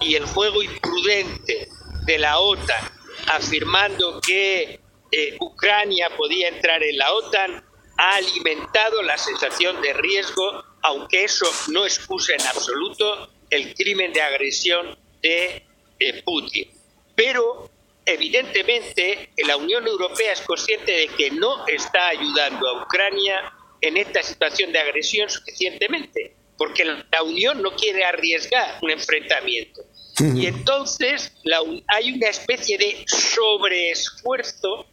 y 0.01 0.13
el 0.13 0.25
juego 0.25 0.61
imprudente 0.61 1.67
de 2.05 2.17
la 2.19 2.37
OTAN, 2.37 2.83
afirmando 3.29 4.21
que 4.21 4.79
eh, 5.11 5.37
Ucrania 5.39 6.11
podía 6.15 6.49
entrar 6.49 6.83
en 6.83 6.95
la 6.95 7.11
OTAN, 7.11 7.65
ha 7.97 8.15
alimentado 8.17 9.01
la 9.01 9.17
sensación 9.17 9.81
de 9.81 9.93
riesgo, 9.93 10.63
aunque 10.83 11.23
eso 11.23 11.51
no 11.69 11.85
excusa 11.85 12.33
en 12.33 12.41
absoluto 12.41 13.31
el 13.49 13.73
crimen 13.73 14.13
de 14.13 14.21
agresión 14.21 14.95
de 15.21 15.63
eh, 15.99 16.23
Putin. 16.23 16.69
Pero 17.15 17.69
evidentemente 18.05 19.29
la 19.45 19.57
Unión 19.57 19.87
Europea 19.87 20.33
es 20.33 20.41
consciente 20.41 20.91
de 20.91 21.07
que 21.09 21.31
no 21.31 21.67
está 21.67 22.09
ayudando 22.09 22.67
a 22.67 22.83
Ucrania 22.83 23.53
en 23.81 23.97
esta 23.97 24.23
situación 24.23 24.71
de 24.71 24.79
agresión 24.79 25.29
suficientemente, 25.29 26.33
porque 26.57 26.83
la 26.85 27.23
Unión 27.23 27.61
no 27.61 27.75
quiere 27.75 28.03
arriesgar 28.03 28.79
un 28.81 28.91
enfrentamiento. 28.91 29.81
Y 30.35 30.47
entonces 30.47 31.31
hay 31.87 32.11
una 32.11 32.27
especie 32.27 32.77
de 32.77 33.05
sobreesfuerzo 33.07 34.85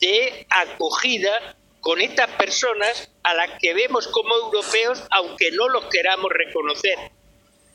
de 0.00 0.46
acogida 0.48 1.56
con 1.80 2.00
estas 2.00 2.30
personas 2.32 3.10
a 3.22 3.34
las 3.34 3.50
que 3.60 3.74
vemos 3.74 4.08
como 4.08 4.34
europeos, 4.34 5.02
aunque 5.10 5.50
no 5.52 5.68
los 5.68 5.84
queramos 5.86 6.30
reconocer 6.32 6.96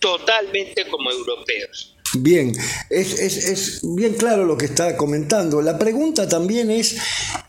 totalmente 0.01 0.85
como 0.89 1.09
europeos. 1.09 1.95
Bien, 2.13 2.51
es, 2.89 3.13
es, 3.13 3.79
bien 3.83 4.15
claro 4.15 4.43
lo 4.43 4.57
que 4.57 4.65
está 4.65 4.97
comentando. 4.97 5.61
La 5.61 5.79
pregunta 5.79 6.27
también 6.27 6.69
es 6.69 6.97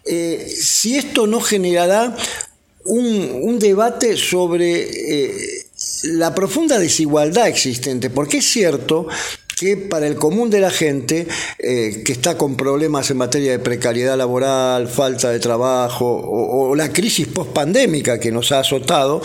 eh, 0.04 0.46
si 0.48 0.96
esto 0.96 1.26
no 1.26 1.40
generará 1.40 2.16
un, 2.84 3.58
debate 3.58 4.16
sobre 4.16 4.82
eh, 4.82 5.66
la 6.04 6.32
profunda 6.34 6.78
desigualdad 6.78 7.48
existente, 7.48 8.08
porque 8.08 8.38
es 8.38 8.46
cierto 8.46 9.08
que 9.62 9.76
para 9.76 10.08
el 10.08 10.16
común 10.16 10.50
de 10.50 10.58
la 10.58 10.70
gente 10.70 11.28
eh, 11.60 12.02
que 12.04 12.10
está 12.10 12.36
con 12.36 12.56
problemas 12.56 13.08
en 13.12 13.18
materia 13.18 13.52
de 13.52 13.60
precariedad 13.60 14.16
laboral, 14.16 14.88
falta 14.88 15.30
de 15.30 15.38
trabajo 15.38 16.04
o, 16.04 16.74
la 16.74 16.92
crisis 16.92 17.28
post-pandémica 17.28 18.18
que 18.18 18.32
nos 18.32 18.50
ha 18.50 18.60
azotado, 18.60 19.22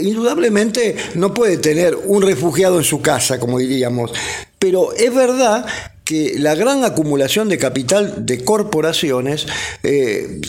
indudablemente 0.00 0.96
no 1.14 1.32
puede 1.32 1.58
tener 1.58 1.94
un 2.06 2.22
refugiado 2.22 2.78
en 2.78 2.84
su 2.84 3.02
casa, 3.02 3.38
como 3.38 3.58
diríamos, 3.58 4.12
pero 4.58 4.92
es 4.94 5.14
verdad 5.14 5.66
que 6.04 6.34
la 6.38 6.54
gran 6.54 6.84
acumulación 6.84 7.48
de 7.48 7.58
capital 7.58 8.26
de 8.26 8.44
corporaciones 8.44 9.46
eh, 9.82 10.40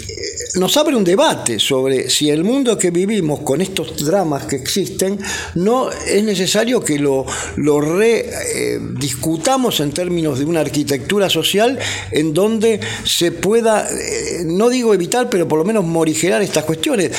nos 0.56 0.78
abre 0.78 0.96
un 0.96 1.04
debate 1.04 1.60
sobre 1.60 2.10
si 2.10 2.30
el 2.30 2.44
mundo 2.44 2.78
que 2.78 2.92
vivimos 2.92 3.42
con 3.42 3.62
estos 3.62 4.06
dramas 4.06 4.46
que 4.46 4.56
existen 4.58 5.20
no 5.56 5.92
es 5.92 6.24
necesario 6.24 6.84
que 6.84 7.00
lo, 7.00 7.26
lo 7.58 7.82
rediscutamos 7.82 9.80
eh, 9.80 9.84
en 9.84 9.92
términos 9.92 10.40
de 10.40 10.46
una 10.46 10.62
arquitectura 10.62 11.30
social 11.30 11.78
en 12.12 12.34
donde 12.34 12.80
se 13.04 13.32
pueda, 13.32 13.88
eh, 13.90 14.44
no 14.46 14.70
digo 14.70 14.94
evitar, 14.94 15.30
pero 15.30 15.48
por 15.48 15.60
lo 15.60 15.66
menos 15.66 15.84
morigerar 15.84 16.42
estas 16.42 16.64
cuestiones. 16.64 17.12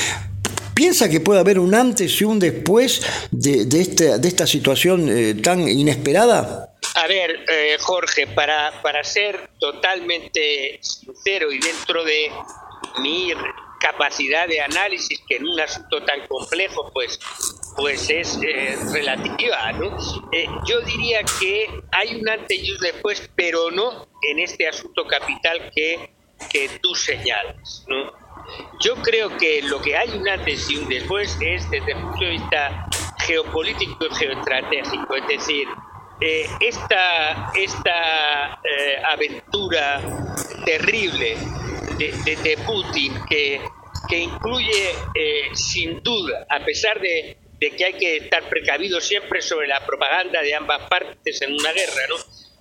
¿Piensa 0.75 1.09
que 1.09 1.21
puede 1.21 1.41
haber 1.41 1.59
un 1.61 1.75
antes 1.75 2.21
y 2.21 2.25
un 2.25 2.39
después 2.41 3.01
de, 3.31 3.65
de, 3.67 3.81
esta, 3.81 4.19
de 4.19 4.29
esta 4.29 4.45
situación 4.45 5.41
tan 5.41 5.69
inesperada? 5.69 6.75
A 6.97 7.09
ver, 7.09 7.45
eh, 7.49 7.77
Jorge, 7.81 8.29
para, 8.29 8.81
para 8.81 9.03
ser 9.03 9.51
totalmente 9.59 10.79
sincero 10.81 11.51
y 11.51 11.59
dentro 11.59 12.05
de 12.05 12.31
mi 12.99 13.33
capacidad 13.81 14.49
de 14.49 14.61
análisis, 14.61 15.21
que 15.29 15.37
en 15.37 15.47
un 15.47 15.61
asunto 15.61 16.03
tan 16.05 16.27
complejo, 16.27 16.91
pues, 16.95 17.19
pues 17.77 18.09
es 18.09 18.39
eh, 18.43 18.79
relativa, 18.93 19.73
¿no? 19.73 19.97
Eh, 20.33 20.47
yo 20.67 20.81
diría 20.81 21.21
que 21.39 21.69
hay 21.93 22.21
un 22.21 22.29
antes 22.29 22.63
y 22.63 22.71
un 22.71 22.79
después, 22.79 23.31
pero 23.37 23.71
no 23.71 24.09
en 24.23 24.39
este 24.39 24.67
asunto 24.67 25.07
capital 25.07 25.71
que, 25.75 26.11
que 26.51 26.71
tú 26.81 26.95
señalas. 26.95 27.85
¿no? 27.89 28.13
Yo 28.81 28.97
creo 28.97 29.37
que 29.37 29.63
lo 29.63 29.81
que 29.81 29.97
hay 29.97 30.11
un 30.11 30.29
antes 30.29 30.71
y 30.71 30.77
un 30.77 30.89
después 30.89 31.37
es 31.41 31.69
desde 31.71 31.93
el 31.93 31.99
punto 31.99 32.25
de 32.25 32.31
vista 32.31 32.87
geopolítico 33.19 34.07
y 34.07 34.15
geoestratégico, 34.15 35.15
es 35.17 35.29
decir, 35.29 35.69
eh, 36.21 36.47
esta, 36.61 37.51
esta 37.55 38.61
eh, 38.63 39.03
aventura 39.13 40.01
terrible 40.65 41.37
de, 41.99 42.59
Putin 42.67 43.15
que, 43.29 43.61
que 44.09 44.19
incluye 44.19 44.91
eh, 45.15 45.51
sin 45.55 46.03
duda, 46.03 46.47
a 46.49 46.65
pesar 46.65 47.01
de, 47.01 47.37
de, 47.59 47.71
que 47.71 47.85
hay 47.85 47.93
que 47.95 48.17
estar 48.17 48.49
precavido 48.49 49.01
siempre 49.01 49.43
sobre 49.43 49.67
la 49.67 49.85
propaganda 49.85 50.43
de 50.43 50.55
ambas 50.55 50.89
partes 50.89 51.43
en 51.43 51.53
una 51.53 51.73
guerra, 51.73 52.07
¿no? 52.09 52.17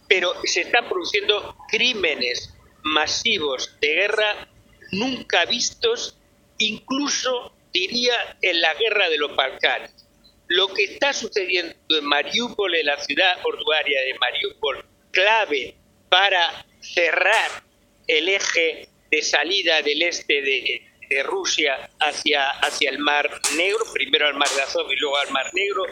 pero 0.08 0.34
se 0.43 0.62
están 0.62 0.88
produciendo 0.88 1.56
crímenes 1.69 2.54
masivos 2.84 3.76
de 3.82 3.96
guerra 3.96 4.48
nunca 4.91 5.46
vistos, 5.46 6.17
incluso 6.58 7.56
diría 7.74 8.38
en 8.41 8.62
la 8.62 8.74
guerra 8.76 9.10
de 9.10 9.17
los 9.17 9.36
Balcanes 9.36 10.04
lo 10.48 10.67
que 10.67 10.84
está 10.84 11.13
sucediendo 11.13 11.74
en 11.89 12.06
Mariupol, 12.06 12.76
en 12.76 12.86
la 12.86 12.98
ciudad 13.00 13.41
portuaria 13.41 14.02
de 14.02 14.13
Mariupol, 14.19 14.86
clave 15.12 15.76
para 16.10 16.65
cerrar 16.80 17.63
el 18.08 18.30
eje 18.30 18.89
de 19.13 19.21
salida 19.21 19.84
del 19.84 20.02
este 20.02 20.41
de, 20.41 20.89
Rusia 21.26 21.91
hacia, 21.99 22.49
hacia 22.49 22.89
el 22.89 22.97
Mar 22.97 23.30
Negro, 23.56 23.86
primero 23.93 24.26
al 24.26 24.34
Mar 24.34 24.49
de 24.56 24.63
Azov 24.63 24.91
y 24.91 24.95
luego 24.95 25.15
al 25.17 25.30
Mar 25.30 25.45
Negro, 25.54 25.86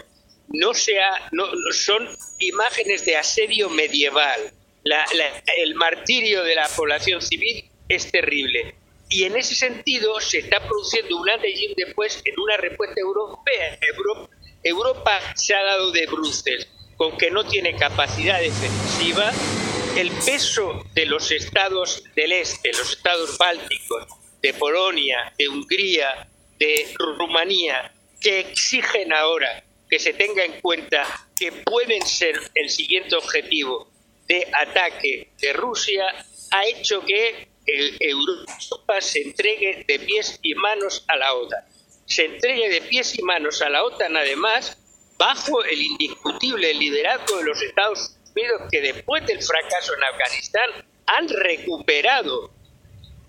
no, 0.47 0.73
sea, 0.73 1.29
no, 1.31 1.45
son 1.71 2.09
imágenes 2.39 3.05
de 3.05 3.17
asedio 3.17 3.69
medieval. 3.69 4.51
el 5.57 5.75
martirio 5.75 6.43
de 6.43 6.55
la 6.55 6.67
población 6.75 7.21
civil 7.21 7.69
es 7.87 8.11
terrible. 8.11 8.73
Y 9.09 9.25
en 9.25 9.37
ese 9.37 9.53
sentido 9.53 10.19
se 10.19 10.39
está 10.39 10.59
produciendo 10.59 11.17
un 11.17 11.29
antes 11.29 11.51
y 11.55 11.67
un 11.67 11.73
después 11.75 12.19
en 12.25 12.39
una 12.39 12.57
respuesta 12.57 12.99
europea. 12.99 13.77
Europa 13.95 14.29
Europa 14.63 15.19
se 15.35 15.53
ha 15.53 15.63
dado 15.63 15.91
de 15.91 16.07
bruces 16.07 16.67
con 16.97 17.17
que 17.17 17.29
no 17.29 17.43
tiene 17.43 17.75
capacidad 17.75 18.39
defensiva, 18.39 19.31
el 19.97 20.11
peso 20.25 20.85
de 20.93 21.05
los 21.05 21.31
estados 21.31 22.03
del 22.15 22.31
este, 22.31 22.71
los 22.71 22.91
estados 22.91 23.37
bálticos, 23.37 24.07
de 24.41 24.53
Polonia, 24.53 25.33
de 25.37 25.47
Hungría, 25.47 26.27
de 26.57 26.93
Rumanía, 26.97 27.93
que 28.19 28.39
exigen 28.39 29.13
ahora 29.13 29.63
que 29.89 29.99
se 29.99 30.13
tenga 30.13 30.43
en 30.45 30.61
cuenta 30.61 31.05
que 31.37 31.51
pueden 31.51 32.01
ser 32.05 32.39
el 32.55 32.69
siguiente 32.69 33.15
objetivo 33.15 33.91
de 34.27 34.47
ataque 34.61 35.29
de 35.39 35.53
Rusia, 35.53 36.05
ha 36.51 36.65
hecho 36.65 37.01
que 37.05 37.49
Europa 37.99 39.01
se 39.01 39.21
entregue 39.21 39.83
de 39.87 39.99
pies 39.99 40.39
y 40.41 40.55
manos 40.55 41.03
a 41.07 41.17
la 41.17 41.33
OTAN. 41.33 41.65
Se 42.05 42.25
entregue 42.25 42.69
de 42.69 42.81
pies 42.81 43.17
y 43.19 43.21
manos 43.21 43.61
a 43.61 43.69
la 43.69 43.83
OTAN, 43.83 44.15
además, 44.15 44.77
bajo 45.17 45.63
el 45.65 45.81
indiscutible 45.81 46.73
liderazgo 46.73 47.37
de 47.37 47.43
los 47.43 47.61
Estados 47.61 47.99
Unidos, 47.99 48.20
que 48.69 48.81
después 48.81 49.25
del 49.25 49.41
fracaso 49.41 49.93
en 49.95 50.03
Afganistán 50.03 50.69
han 51.05 51.27
recuperado 51.27 52.51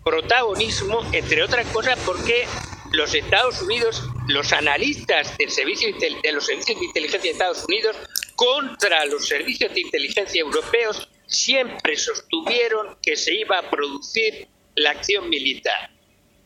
protagonismo, 0.05 1.05
entre 1.13 1.43
otras 1.43 1.67
cosas, 1.69 1.99
porque 2.05 2.47
los 2.93 3.15
Estados 3.15 3.63
Unidos, 3.63 4.03
los 4.29 4.53
analistas 4.53 5.37
del 5.39 5.51
servicio 5.51 5.89
de 6.23 6.33
los 6.33 6.47
servicios 6.47 6.79
de 6.79 6.87
inteligencia 6.87 7.31
de 7.31 7.33
Estados 7.33 7.65
Unidos 7.65 7.97
contra 8.35 9.05
los 9.07 9.27
servicios 9.27 9.73
de 9.73 9.81
inteligencia 9.81 10.41
europeos 10.41 11.09
siempre 11.27 11.97
sostuvieron 11.97 12.97
que 13.01 13.17
se 13.17 13.35
iba 13.35 13.59
a 13.59 13.71
producir 13.71 14.49
la 14.75 14.91
acción 14.91 15.29
militar. 15.29 15.91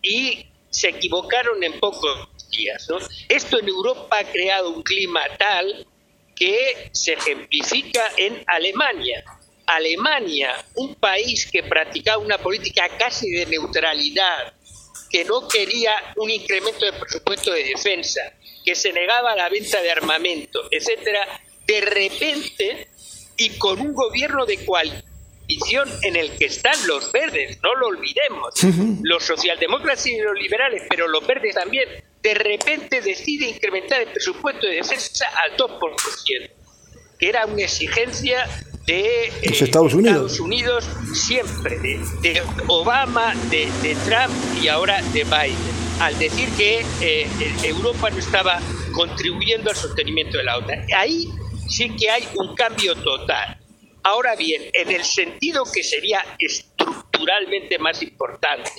Y 0.02 0.46
se 0.70 0.90
equivocaron 0.90 1.62
en 1.62 1.80
pocos 1.80 2.28
días. 2.50 2.86
Esto 3.28 3.58
en 3.58 3.68
Europa 3.68 4.18
ha 4.20 4.24
creado 4.30 4.70
un 4.70 4.82
clima 4.82 5.20
tal 5.38 5.86
que 6.36 6.90
se 6.92 7.14
ejemplifica 7.14 8.12
en 8.16 8.44
Alemania. 8.46 9.24
Alemania, 9.66 10.64
un 10.74 10.94
país 10.94 11.50
que 11.50 11.64
practicaba 11.64 12.18
una 12.18 12.38
política 12.38 12.88
casi 12.96 13.28
de 13.30 13.46
neutralidad, 13.46 14.52
que 15.10 15.24
no 15.24 15.48
quería 15.48 15.92
un 16.16 16.30
incremento 16.30 16.84
de 16.84 16.92
presupuesto 16.92 17.50
de 17.52 17.64
defensa, 17.64 18.20
que 18.64 18.76
se 18.76 18.92
negaba 18.92 19.32
a 19.32 19.36
la 19.36 19.48
venta 19.48 19.80
de 19.82 19.90
armamento, 19.90 20.68
etcétera, 20.70 21.26
de 21.66 21.80
repente 21.80 22.88
y 23.36 23.50
con 23.58 23.80
un 23.80 23.92
gobierno 23.92 24.46
de 24.46 24.58
cual 24.64 25.04
en 26.02 26.16
el 26.16 26.36
que 26.36 26.46
están 26.46 26.74
los 26.86 27.12
verdes, 27.12 27.58
no 27.62 27.74
lo 27.74 27.88
olvidemos, 27.88 28.54
los 29.02 29.24
socialdemócratas 29.24 30.06
y 30.06 30.18
los 30.18 30.36
liberales, 30.36 30.82
pero 30.88 31.06
los 31.08 31.26
verdes 31.26 31.54
también, 31.54 31.88
de 32.26 32.34
repente 32.34 33.00
decide 33.00 33.50
incrementar 33.50 34.00
el 34.00 34.08
presupuesto 34.08 34.66
de 34.66 34.74
defensa 34.74 35.26
al 35.44 35.56
2%, 35.56 35.78
que 36.24 36.50
era 37.20 37.46
una 37.46 37.62
exigencia 37.62 38.48
de 38.84 39.30
los 39.44 39.62
Estados 39.62 39.92
eh, 39.92 39.96
Unidos. 39.96 40.40
Unidos 40.40 40.88
siempre, 41.14 41.78
de, 41.78 42.42
Obama, 42.66 43.32
de, 43.48 43.68
Trump 44.06 44.34
y 44.60 44.66
ahora 44.66 45.00
de 45.12 45.22
Biden, 45.22 46.00
al 46.00 46.18
decir 46.18 46.48
que 46.56 46.84
eh, 47.00 47.28
Europa 47.62 48.10
no 48.10 48.18
estaba 48.18 48.60
contribuyendo 48.92 49.70
al 49.70 49.76
sostenimiento 49.76 50.38
de 50.38 50.44
la 50.44 50.58
OTAN. 50.58 50.84
Ahí 50.96 51.28
sí 51.68 51.94
que 51.94 52.10
hay 52.10 52.26
un 52.34 52.56
cambio 52.56 52.96
total. 52.96 53.56
Ahora 54.02 54.34
bien, 54.34 54.62
en 54.72 54.90
el 54.90 55.04
sentido 55.04 55.62
que 55.72 55.84
sería 55.84 56.24
estructuralmente 56.40 57.78
más 57.78 58.02
importante, 58.02 58.72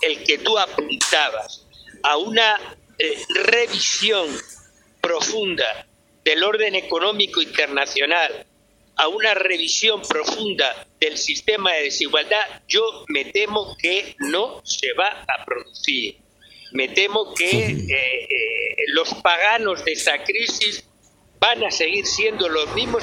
el 0.00 0.24
que 0.24 0.38
tú 0.38 0.58
apuntabas 0.58 1.68
a 2.02 2.16
una 2.16 2.58
eh, 3.00 3.18
revisión 3.44 4.28
profunda 5.00 5.86
del 6.22 6.42
orden 6.44 6.74
económico 6.74 7.40
internacional, 7.40 8.46
a 8.96 9.08
una 9.08 9.32
revisión 9.32 10.02
profunda 10.02 10.86
del 11.00 11.16
sistema 11.16 11.72
de 11.72 11.84
desigualdad, 11.84 12.62
yo 12.68 13.06
me 13.08 13.24
temo 13.24 13.74
que 13.80 14.14
no 14.18 14.60
se 14.64 14.92
va 14.92 15.24
a 15.26 15.44
producir. 15.46 16.16
Me 16.72 16.88
temo 16.88 17.34
que 17.34 17.48
eh, 17.48 18.28
eh, 18.28 18.76
los 18.88 19.14
paganos 19.14 19.82
de 19.86 19.92
esa 19.92 20.22
crisis 20.22 20.84
van 21.38 21.64
a 21.64 21.70
seguir 21.70 22.04
siendo 22.04 22.48
los 22.48 22.74
mismos 22.74 23.02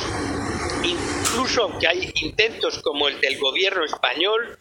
incluso 0.83 1.63
aunque 1.63 1.87
hay 1.87 2.11
intentos 2.21 2.79
como 2.83 3.07
el 3.07 3.19
del 3.19 3.37
gobierno 3.39 3.83
español 3.83 4.59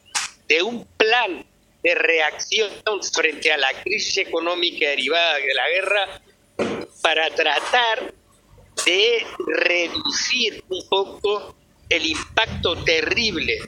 de 0.48 0.62
un 0.62 0.86
plan 0.96 1.44
de 1.86 1.94
reacción 1.94 2.68
frente 3.14 3.52
a 3.52 3.56
la 3.56 3.68
crisis 3.84 4.18
económica 4.18 4.88
derivada 4.88 5.34
de 5.36 5.54
la 5.54 5.68
guerra 5.68 6.20
para 7.00 7.30
tratar 7.30 8.12
de 8.84 9.24
reducir 9.46 10.64
un 10.68 10.88
poco 10.88 11.54
el 11.88 12.06
impacto 12.06 12.82
terrible 12.82 13.60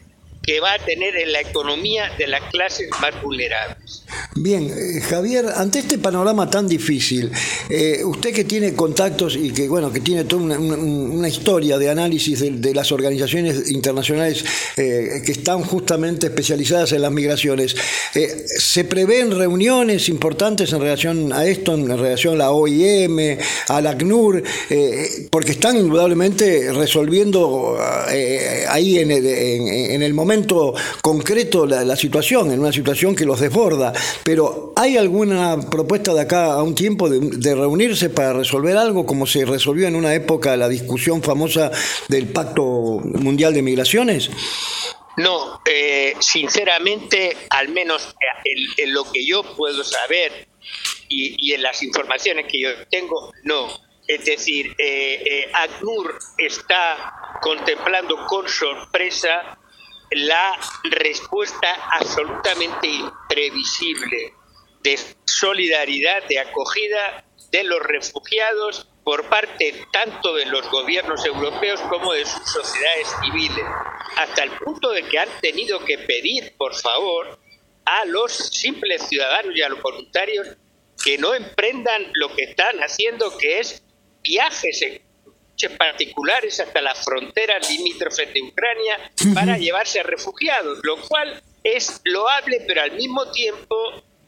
que 0.49 0.61
va 0.61 0.73
a 0.73 0.79
tener 0.79 1.15
en 1.15 1.31
la 1.31 1.43
economía 1.43 2.11
de 2.17 2.27
las 2.27 2.41
clases 2.51 2.89
más 3.03 3.23
vulnerables. 3.23 4.03
Bien, 4.35 4.73
eh, 4.75 5.03
Javier, 5.03 5.45
ante 5.55 5.81
este 5.81 5.99
panorama 5.99 6.49
tan 6.49 6.67
difícil, 6.67 7.31
eh, 7.69 8.03
usted 8.03 8.33
que 8.33 8.45
tiene 8.45 8.73
contactos 8.73 9.37
y 9.37 9.51
que 9.51 9.69
bueno 9.69 9.93
que 9.93 10.01
tiene 10.01 10.25
toda 10.25 10.59
una, 10.59 11.29
historia 11.29 11.77
de 11.77 11.91
análisis 11.91 12.41
de, 12.41 12.75
las 12.75 12.91
organizaciones 12.93 13.71
internacionales 13.71 14.43
eh, 14.79 15.21
que 15.23 15.33
están 15.33 15.61
justamente 15.61 16.29
especializadas 16.29 16.93
en 16.93 17.03
las 17.03 17.13
migraciones, 17.13 17.77
¿se 18.13 18.85
prevén 18.85 19.37
reuniones 19.37 20.09
importantes 20.09 20.73
en 20.73 20.81
relación 20.81 21.33
a 21.35 21.45
esto, 21.45 21.75
en 21.75 21.87
relación 21.87 22.35
a 22.35 22.39
la 22.39 22.51
OIM, 22.53 23.39
a 23.69 23.81
la 23.83 23.91
ACNUR, 23.91 24.43
porque 25.31 25.53
están 25.53 25.77
indudablemente 25.77 26.73
resolviendo 26.73 27.77
ahí 28.69 28.99
en 28.99 29.11
en 29.11 30.03
el 30.03 30.15
momento 30.15 30.38
concreto 31.03 31.67
la, 31.67 31.97
situación, 31.97 32.53
en 32.53 32.61
una 32.61 32.73
situación 32.73 33.15
que 33.15 33.25
los 33.25 33.41
desborda, 33.41 33.93
pero 34.25 34.73
¿hay 34.77 34.97
alguna 34.97 35.59
propuesta 35.71 36.15
de 36.15 36.21
acá 36.21 36.53
a 36.53 36.63
un 36.63 36.75
tiempo 36.75 37.09
de, 37.09 37.55
reunirse 37.55 38.11
para 38.11 38.33
resolver 38.33 38.77
algo 38.77 39.07
como 39.07 39.27
se 39.27 39.45
resolvió 39.45 39.89
en 39.89 39.97
una 39.97 40.15
época 40.15 40.57
la 40.57 40.69
discusión 40.69 41.23
famosa 41.23 41.71
del 42.09 42.29
Pacto 42.29 42.63
Mundial 42.63 43.55
de 43.55 43.63
Migraciones? 43.63 44.31
No, 45.17 45.61
eh, 45.65 46.15
sinceramente, 46.21 47.37
al 47.51 47.69
menos 47.71 48.15
en, 48.77 48.93
lo 48.93 49.11
que 49.11 49.27
yo 49.27 49.43
puedo 49.57 49.83
saber 49.83 50.47
y, 51.09 51.53
en 51.53 51.63
las 51.63 51.83
informaciones 51.83 52.47
que 52.51 52.61
yo 52.61 52.71
tengo, 52.89 53.33
no. 53.43 53.67
Es 54.07 54.25
decir, 54.25 54.75
eh, 54.79 55.23
eh 55.25 55.51
ACNUR 55.53 56.19
está 56.39 57.13
contemplando 57.43 58.27
con 58.27 58.49
sorpresa 58.49 59.59
la 60.11 60.59
respuesta 60.85 61.75
absolutamente 61.93 62.87
imprevisible 62.87 64.33
de 64.83 64.99
solidaridad, 65.25 66.23
de 66.29 66.39
acogida 66.39 67.25
de 67.51 67.65
los 67.65 67.81
refugiados 67.81 68.89
por 69.05 69.29
parte 69.29 69.87
tanto 69.93 70.35
de 70.35 70.47
los 70.47 70.71
gobiernos 70.71 71.25
europeos 71.25 71.81
como 71.89 72.13
de 72.13 72.27
sus 72.27 72.45
sociedades 72.51 73.09
civiles, 73.23 73.65
hasta 74.17 74.45
el 74.45 74.51
punto 74.53 74.91
de 74.91 75.03
que 75.05 75.19
han 75.19 75.29
tenido 75.41 75.83
que 75.85 75.99
pedir, 75.99 76.55
por 76.59 76.75
favor, 76.75 77.39
a 77.87 78.05
los 78.05 78.33
simples 78.33 79.03
ciudadanos 79.09 79.57
y 79.57 79.63
a 79.63 79.71
los 79.71 79.81
voluntarios 79.81 80.49
que 81.03 81.17
no 81.17 81.35
emprendan 81.35 82.11
lo 82.15 82.35
que 82.35 82.45
están 82.45 82.79
haciendo, 82.81 83.37
que 83.39 83.61
es 83.61 83.83
viajes 84.23 84.83
coches 85.59 85.77
particulares 85.77 86.61
hasta 86.61 86.81
las 86.81 87.05
fronteras 87.05 87.69
limítrofes 87.69 88.33
de 88.33 88.43
Ucrania 88.43 89.11
para 89.35 89.59
llevarse 89.59 90.01
a 90.01 90.03
refugiados, 90.05 90.79
lo 90.85 90.97
cual 91.09 91.43
es 91.65 92.01
loable, 92.05 92.63
pero 92.67 92.83
al 92.83 92.93
mismo 92.93 93.31
tiempo 93.33 93.77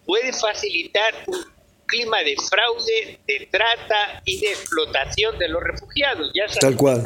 puede 0.04 0.32
facilitar 0.32 1.14
un 1.26 1.44
clima 1.86 2.22
de 2.22 2.36
fraude, 2.36 3.18
de 3.26 3.48
trata 3.50 4.22
y 4.24 4.40
de 4.40 4.48
explotación 4.48 5.38
de 5.38 5.48
los 5.48 5.62
refugiados. 5.62 6.30
Ya 6.34 6.48
se 6.48 6.58
Tal 6.60 6.76
cual. 6.76 7.02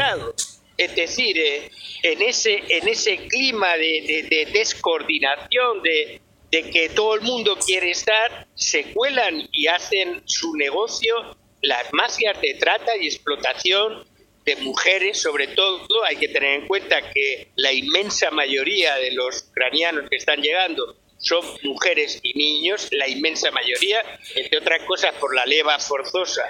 Es 0.76 0.96
decir, 0.96 1.38
eh, 1.38 1.70
en, 2.02 2.22
ese, 2.22 2.62
en 2.68 2.88
ese 2.88 3.28
clima 3.28 3.76
de, 3.76 4.48
descoordinación, 4.52 5.82
de, 5.82 6.20
de 6.50 6.70
que 6.70 6.88
todo 6.88 7.14
el 7.14 7.20
mundo 7.20 7.56
quiere 7.64 7.90
estar, 7.90 8.46
se 8.54 8.92
cuelan 8.92 9.48
y 9.52 9.66
hacen 9.68 10.22
su 10.24 10.56
negocio 10.56 11.36
las 11.62 11.92
mafias 11.92 12.40
de 12.40 12.54
trata 12.54 12.96
y 12.96 13.06
explotación 13.06 14.04
de 14.44 14.56
mujeres, 14.56 15.20
sobre 15.20 15.48
todo 15.48 16.04
hay 16.06 16.16
que 16.16 16.28
tener 16.28 16.60
en 16.60 16.66
cuenta 16.66 17.10
que 17.12 17.48
la 17.56 17.72
inmensa 17.72 18.30
mayoría 18.30 18.96
de 18.96 19.12
los 19.12 19.46
ucranianos 19.50 20.08
que 20.10 20.16
están 20.16 20.40
llegando 20.40 20.96
son 21.18 21.42
mujeres 21.62 22.20
y 22.22 22.34
niños, 22.34 22.88
la 22.90 23.08
inmensa 23.08 23.50
mayoría, 23.50 24.02
entre 24.34 24.58
otras 24.58 24.82
cosas 24.86 25.14
por 25.14 25.34
la 25.34 25.46
leva 25.46 25.78
forzosa 25.78 26.42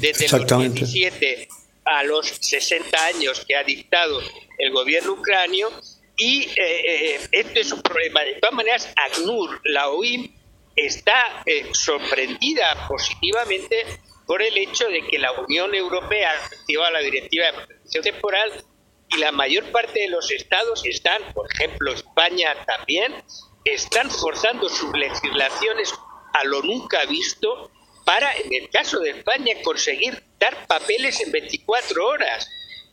desde 0.00 0.28
los 0.28 0.46
17 0.46 1.48
a 1.84 2.04
los 2.04 2.28
60 2.28 3.06
años 3.06 3.44
que 3.46 3.56
ha 3.56 3.64
dictado 3.64 4.20
el 4.58 4.72
gobierno 4.72 5.12
ucranio 5.12 5.68
y 6.16 6.42
eh, 6.42 6.54
eh, 6.56 7.20
este 7.32 7.60
es 7.60 7.72
un 7.72 7.82
problema. 7.82 8.22
De 8.22 8.34
todas 8.34 8.54
maneras, 8.54 8.88
ACNUR, 8.96 9.60
la 9.64 9.90
OIM, 9.90 10.32
está 10.76 11.42
eh, 11.46 11.66
sorprendida 11.72 12.86
positivamente 12.88 13.84
por 14.26 14.42
el 14.42 14.56
hecho 14.56 14.88
de 14.88 15.06
que 15.06 15.18
la 15.18 15.32
Unión 15.32 15.74
Europea 15.74 16.30
ha 16.30 16.46
activado 16.46 16.90
la 16.92 17.00
Directiva 17.00 17.46
de 17.46 17.52
Protección 17.52 18.04
Temporal 18.04 18.64
y 19.08 19.18
la 19.18 19.32
mayor 19.32 19.70
parte 19.72 20.00
de 20.00 20.08
los 20.08 20.30
estados 20.30 20.84
están, 20.86 21.22
por 21.34 21.46
ejemplo, 21.52 21.92
España 21.92 22.54
también, 22.66 23.22
están 23.64 24.10
forzando 24.10 24.68
sus 24.68 24.92
legislaciones 24.92 25.92
a 26.32 26.44
lo 26.44 26.62
nunca 26.62 27.04
visto 27.06 27.70
para, 28.04 28.34
en 28.36 28.52
el 28.54 28.70
caso 28.70 28.98
de 29.00 29.10
España, 29.10 29.54
conseguir 29.62 30.22
dar 30.38 30.66
papeles 30.66 31.20
en 31.20 31.30
24 31.30 32.06
horas. 32.06 32.48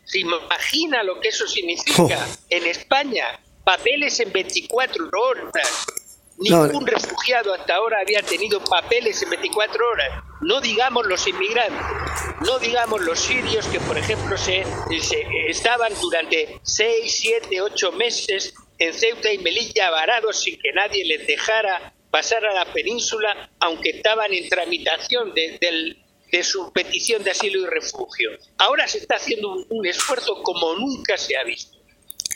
¿Se 0.06 0.20
imagina 0.20 1.04
lo 1.04 1.20
que 1.20 1.30
eso 1.30 1.48
significa? 1.48 2.28
En 2.50 2.66
España, 2.68 3.40
papeles 3.64 4.20
en 4.20 4.32
24 4.32 5.10
horas. 5.14 5.86
Ningún 6.40 6.88
refugiado 6.88 7.54
hasta 7.54 7.76
ahora 7.76 8.00
había 8.00 8.22
tenido 8.22 8.64
papeles 8.64 9.22
en 9.22 9.30
24 9.30 9.88
horas. 9.90 10.24
No 10.42 10.62
digamos 10.62 11.06
los 11.06 11.28
inmigrantes, 11.28 11.86
no 12.46 12.60
digamos 12.60 13.02
los 13.02 13.20
sirios 13.20 13.68
que, 13.68 13.80
por 13.82 13.98
ejemplo, 13.98 14.38
se, 14.38 14.64
estaban 15.48 15.92
durante 16.00 16.60
6, 16.64 17.20
7, 17.20 17.62
8 17.62 17.92
meses 17.92 18.54
en 18.78 18.94
Ceuta 18.94 19.34
y 19.34 19.38
Melilla 19.40 19.90
varados 19.90 20.40
sin 20.42 20.58
que 20.58 20.72
nadie 20.74 21.04
les 21.06 21.28
dejara 21.28 21.94
pasar 22.10 22.46
a 22.46 22.54
la 22.54 22.72
península, 22.74 23.52
aunque 23.60 23.90
estaban 23.90 24.34
en 24.34 24.48
tramitación 24.48 25.34
de, 25.34 25.60
de 26.32 26.44
su 26.44 26.72
petición 26.72 27.24
de 27.24 27.32
asilo 27.32 27.62
y 27.62 27.66
refugio. 27.66 28.32
Ahora 28.58 28.88
se 28.88 29.00
está 29.00 29.16
haciendo 29.16 29.66
un, 29.70 29.86
esfuerzo 29.86 30.42
como 30.44 30.76
nunca 30.76 31.18
se 31.18 31.36
ha 31.38 31.44
visto. 31.44 31.78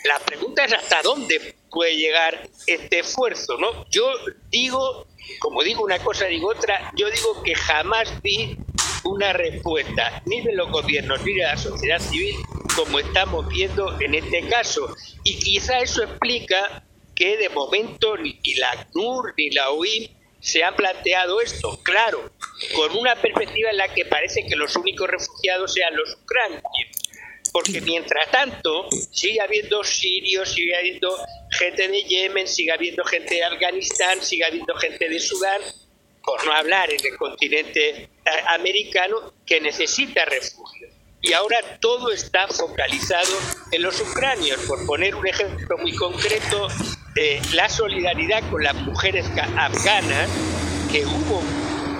La 0.04 0.18
pregunta 0.18 0.64
es 0.64 0.72
hasta 0.72 1.02
dónde 1.02 1.54
puede 1.74 1.96
llegar 1.96 2.48
este 2.66 3.00
esfuerzo, 3.00 3.58
¿no? 3.58 3.84
Yo 3.90 4.08
digo, 4.50 5.06
como 5.40 5.62
digo 5.62 5.82
una 5.82 5.98
cosa, 5.98 6.26
digo 6.26 6.48
otra, 6.48 6.92
yo 6.96 7.10
digo 7.10 7.42
que 7.42 7.54
jamás 7.54 8.22
vi 8.22 8.56
una 9.04 9.32
respuesta 9.34 10.22
ni 10.24 10.40
de 10.40 10.54
los 10.54 10.70
gobiernos 10.70 11.22
ni 11.24 11.34
de 11.34 11.42
la 11.42 11.56
sociedad 11.58 11.98
civil 11.98 12.36
como 12.74 12.98
estamos 12.98 13.46
viendo 13.48 14.00
en 14.00 14.14
este 14.14 14.46
caso. 14.48 14.94
Y 15.24 15.38
quizá 15.38 15.80
eso 15.80 16.02
explica 16.02 16.84
que 17.14 17.36
de 17.36 17.48
momento 17.48 18.16
ni 18.16 18.38
la 18.56 18.70
ACNUR 18.72 19.34
ni 19.36 19.50
la 19.50 19.70
OIM 19.70 20.08
se 20.40 20.62
han 20.62 20.76
planteado 20.76 21.40
esto, 21.40 21.80
claro, 21.82 22.30
con 22.74 22.96
una 22.96 23.16
perspectiva 23.16 23.70
en 23.70 23.78
la 23.78 23.88
que 23.94 24.04
parece 24.04 24.46
que 24.46 24.56
los 24.56 24.76
únicos 24.76 25.08
refugiados 25.08 25.72
sean 25.72 25.96
los 25.96 26.18
ucranianos. 26.22 26.64
Porque 27.54 27.80
mientras 27.80 28.30
tanto 28.32 28.88
sigue 29.12 29.40
habiendo 29.40 29.84
sirios, 29.84 30.52
sigue 30.52 30.76
habiendo 30.76 31.08
gente 31.52 31.86
de 31.86 32.02
Yemen, 32.02 32.48
sigue 32.48 32.72
habiendo 32.72 33.04
gente 33.04 33.36
de 33.36 33.44
Afganistán, 33.44 34.20
sigue 34.20 34.44
habiendo 34.44 34.74
gente 34.74 35.08
de 35.08 35.20
Sudán, 35.20 35.62
por 36.24 36.44
no 36.44 36.52
hablar 36.52 36.90
en 36.90 36.98
el 37.00 37.16
continente 37.16 37.88
eh, 37.90 38.08
americano, 38.48 39.32
que 39.46 39.60
necesita 39.60 40.24
refugio 40.24 40.88
y 41.24 41.32
ahora 41.32 41.56
todo 41.80 42.12
está 42.12 42.46
focalizado 42.48 43.32
en 43.72 43.82
los 43.82 43.98
ucranios. 44.00 44.60
Por 44.68 44.84
poner 44.84 45.14
un 45.14 45.26
ejemplo 45.26 45.78
muy 45.78 45.94
concreto, 45.94 46.68
eh, 47.16 47.40
la 47.54 47.68
solidaridad 47.68 48.42
con 48.50 48.62
las 48.62 48.74
mujeres 48.74 49.26
afganas, 49.56 50.28
que 50.92 51.06
hubo 51.06 51.42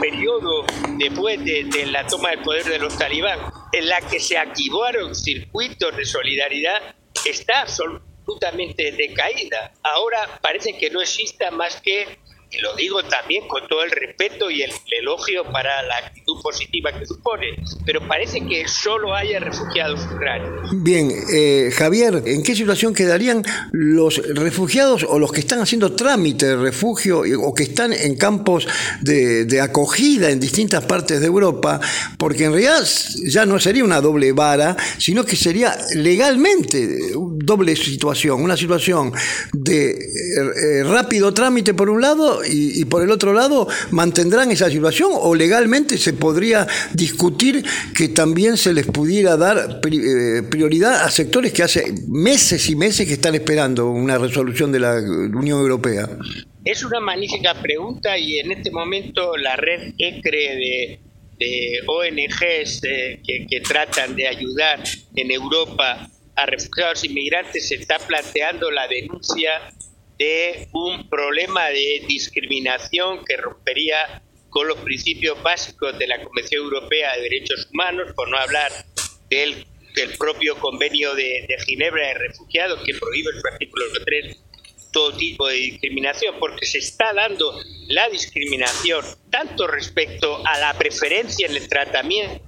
periodo 0.00 0.64
después 0.98 1.44
de, 1.44 1.86
la 1.86 2.06
toma 2.06 2.30
del 2.30 2.40
poder 2.40 2.64
de 2.64 2.78
los 2.78 2.96
talibán, 2.96 3.38
en 3.72 3.88
la 3.88 4.00
que 4.00 4.20
se 4.20 4.36
activaron 4.38 5.14
circuitos 5.14 5.96
de 5.96 6.04
solidaridad, 6.04 6.94
está 7.24 7.62
absolutamente 7.62 8.92
decaída. 8.92 9.72
Ahora 9.82 10.38
parece 10.40 10.76
que 10.78 10.90
no 10.90 11.00
exista 11.00 11.50
más 11.50 11.80
que 11.80 12.18
y 12.54 12.60
lo 12.60 12.74
digo 12.76 13.02
también 13.04 13.46
con 13.48 13.66
todo 13.68 13.82
el 13.82 13.90
respeto 13.90 14.50
y 14.50 14.62
el, 14.62 14.70
elogio 14.98 15.44
para 15.50 15.82
la 15.82 15.96
actitud 16.06 16.40
positiva 16.42 16.92
que 16.96 17.04
supone, 17.04 17.56
pero 17.84 18.06
parece 18.06 18.46
que 18.46 18.68
solo 18.68 19.14
haya 19.14 19.40
refugiados 19.40 20.00
ucranianos. 20.12 20.70
Bien, 20.82 21.10
eh, 21.32 21.70
Javier, 21.76 22.22
¿en 22.26 22.42
qué 22.42 22.54
situación 22.54 22.94
quedarían 22.94 23.42
los 23.72 24.16
refugiados 24.34 25.04
o 25.08 25.18
los 25.18 25.32
que 25.32 25.40
están 25.40 25.60
haciendo 25.60 25.94
trámite 25.94 26.46
de 26.46 26.56
refugio 26.56 27.22
o 27.40 27.54
que 27.54 27.64
están 27.64 27.92
en 27.92 28.16
campos 28.16 28.68
de, 29.00 29.60
acogida 29.60 30.30
en 30.30 30.38
distintas 30.38 30.84
partes 30.84 31.20
de 31.20 31.26
Europa? 31.26 31.80
Porque 32.18 32.44
en 32.44 32.52
realidad 32.52 32.86
ya 33.26 33.46
no 33.46 33.58
sería 33.58 33.84
una 33.84 34.00
doble 34.00 34.32
vara, 34.32 34.76
sino 34.98 35.24
que 35.24 35.36
sería 35.36 35.76
legalmente 35.94 37.12
doble 37.14 37.74
situación, 37.74 38.42
una 38.42 38.56
situación 38.56 39.12
de 39.52 39.90
eh, 39.90 40.84
rápido 40.84 41.34
trámite 41.34 41.74
por 41.74 41.90
un 41.90 42.00
lado 42.00 42.43
y, 42.46 42.84
por 42.84 43.02
el 43.02 43.10
otro 43.10 43.32
lado, 43.32 43.68
¿mantendrán 43.90 44.50
esa 44.50 44.70
situación 44.70 45.10
o 45.12 45.34
legalmente 45.34 45.98
se 45.98 46.12
podría 46.12 46.66
discutir 46.92 47.64
que 47.96 48.08
también 48.08 48.56
se 48.56 48.72
les 48.72 48.86
pudiera 48.86 49.36
dar 49.36 49.80
eh, 49.90 50.42
prioridad 50.50 51.04
a 51.04 51.10
sectores 51.10 51.52
que 51.52 51.62
hace 51.62 51.92
meses 52.08 52.68
y 52.68 52.76
meses 52.76 53.06
que 53.06 53.14
están 53.14 53.34
esperando 53.34 53.90
una 53.90 54.18
resolución 54.18 54.72
de 54.72 54.80
la 54.80 54.94
Unión 54.94 55.60
Europea? 55.60 56.08
Es 56.64 56.82
una 56.84 57.00
magnífica 57.00 57.54
pregunta 57.60 58.16
y 58.16 58.38
en 58.38 58.52
este 58.52 58.70
momento 58.70 59.36
la 59.36 59.56
red 59.56 59.92
ECRE 59.98 60.56
de, 60.56 61.00
ONGs 61.86 62.84
eh, 62.84 63.20
que, 63.26 63.46
que 63.46 63.60
tratan 63.60 64.16
de 64.16 64.26
ayudar 64.26 64.82
en 65.14 65.30
Europa 65.30 66.08
a 66.36 66.46
refugiados 66.46 67.04
inmigrantes 67.04 67.68
se 67.68 67.76
está 67.76 67.98
planteando 67.98 68.70
la 68.70 68.88
denuncia 68.88 69.50
de 70.24 70.68
un 70.72 71.06
problema 71.10 71.68
de 71.68 72.02
discriminación 72.08 73.22
que 73.26 73.36
rompería 73.36 74.22
con 74.48 74.66
los 74.66 74.78
principios 74.78 75.42
básicos 75.42 75.98
de 75.98 76.06
la 76.06 76.22
Convención 76.22 76.64
Europea 76.64 77.14
de 77.16 77.22
Derechos 77.22 77.68
Humanos, 77.70 78.12
por 78.16 78.30
no 78.30 78.38
hablar 78.38 78.72
del, 79.28 79.66
propio 80.18 80.56
convenio 80.56 81.14
de, 81.14 81.46
Ginebra 81.66 82.08
de 82.08 82.14
Refugiados 82.14 82.80
que 82.86 82.94
prohíbe 82.94 83.32
en 83.34 83.40
su 83.40 83.46
artículo 83.46 83.84
3 84.04 84.36
todo 84.92 85.12
tipo 85.16 85.46
de 85.48 85.56
discriminación, 85.56 86.36
porque 86.38 86.66
se 86.66 86.78
está 86.78 87.12
dando 87.12 87.60
la 87.88 88.08
discriminación 88.08 89.04
tanto 89.30 89.66
respecto 89.66 90.40
a 90.46 90.58
la 90.58 90.72
preferencia 90.78 91.46
en 91.48 91.56
el 91.56 91.68
tratamiento, 91.68 92.40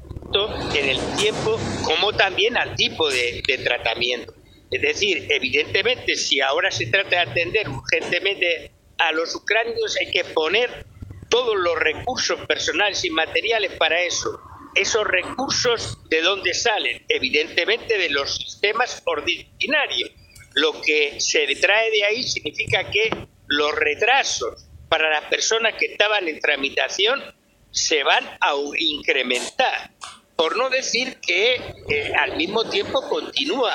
en 0.74 0.88
el 0.88 0.98
tiempo, 1.16 1.60
como 1.84 2.12
también 2.12 2.56
al 2.56 2.74
tipo 2.74 3.10
de 3.10 3.42
tratamiento. 3.64 4.35
Es 4.70 4.82
decir, 4.82 5.26
evidentemente, 5.30 6.16
si 6.16 6.40
ahora 6.40 6.70
se 6.70 6.86
trata 6.86 7.10
de 7.10 7.18
atender 7.18 7.68
urgentemente 7.68 8.72
a 8.98 9.12
los 9.12 9.34
ucranianos, 9.34 9.96
hay 9.96 10.10
que 10.10 10.24
poner 10.24 10.86
todos 11.28 11.56
los 11.56 11.78
recursos 11.78 12.40
personales 12.46 13.04
y 13.04 13.10
materiales 13.10 13.72
para 13.72 14.00
eso. 14.02 14.40
Esos 14.74 15.06
recursos, 15.06 15.98
¿de 16.08 16.20
dónde 16.20 16.52
salen? 16.54 17.04
Evidentemente 17.08 17.96
de 17.96 18.10
los 18.10 18.36
sistemas 18.36 19.02
ordinarios. 19.06 20.10
Lo 20.54 20.80
que 20.80 21.20
se 21.20 21.46
trae 21.56 21.90
de 21.90 22.04
ahí 22.04 22.22
significa 22.22 22.90
que 22.90 23.10
los 23.46 23.74
retrasos 23.74 24.66
para 24.88 25.10
las 25.10 25.24
personas 25.24 25.74
que 25.78 25.86
estaban 25.86 26.26
en 26.28 26.40
tramitación 26.40 27.22
se 27.70 28.02
van 28.02 28.24
a 28.40 28.54
incrementar. 28.78 29.90
por 30.36 30.54
no 30.58 30.68
decir 30.68 31.16
que 31.26 31.54
eh, 31.88 32.12
al 32.14 32.36
mismo 32.36 32.68
tiempo 32.68 33.00
continúa 33.08 33.74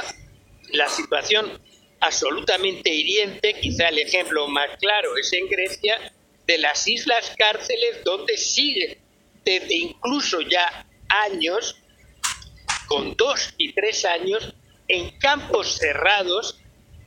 la 0.74 0.90
situación 0.90 1.60
absolutamente 2.00 2.90
hiriente, 2.90 3.56
quizá 3.60 3.90
el 3.90 4.00
ejemplo 4.00 4.48
más 4.48 4.70
claro 4.80 5.16
es 5.18 5.32
en 5.34 5.48
Grecia, 5.48 6.14
de 6.48 6.58
las 6.58 6.88
islas 6.88 7.34
cárceles 7.38 8.04
donde 8.04 8.38
siguen 8.38 8.98
desde 9.46 9.76
incluso 9.76 10.42
ya 10.42 10.86
años, 11.08 11.78
con 12.88 13.16
dos 13.16 13.54
y 13.58 13.74
tres 13.74 14.06
años, 14.06 14.54
en 14.88 15.18
campos 15.20 15.78
cerrados, 15.78 16.60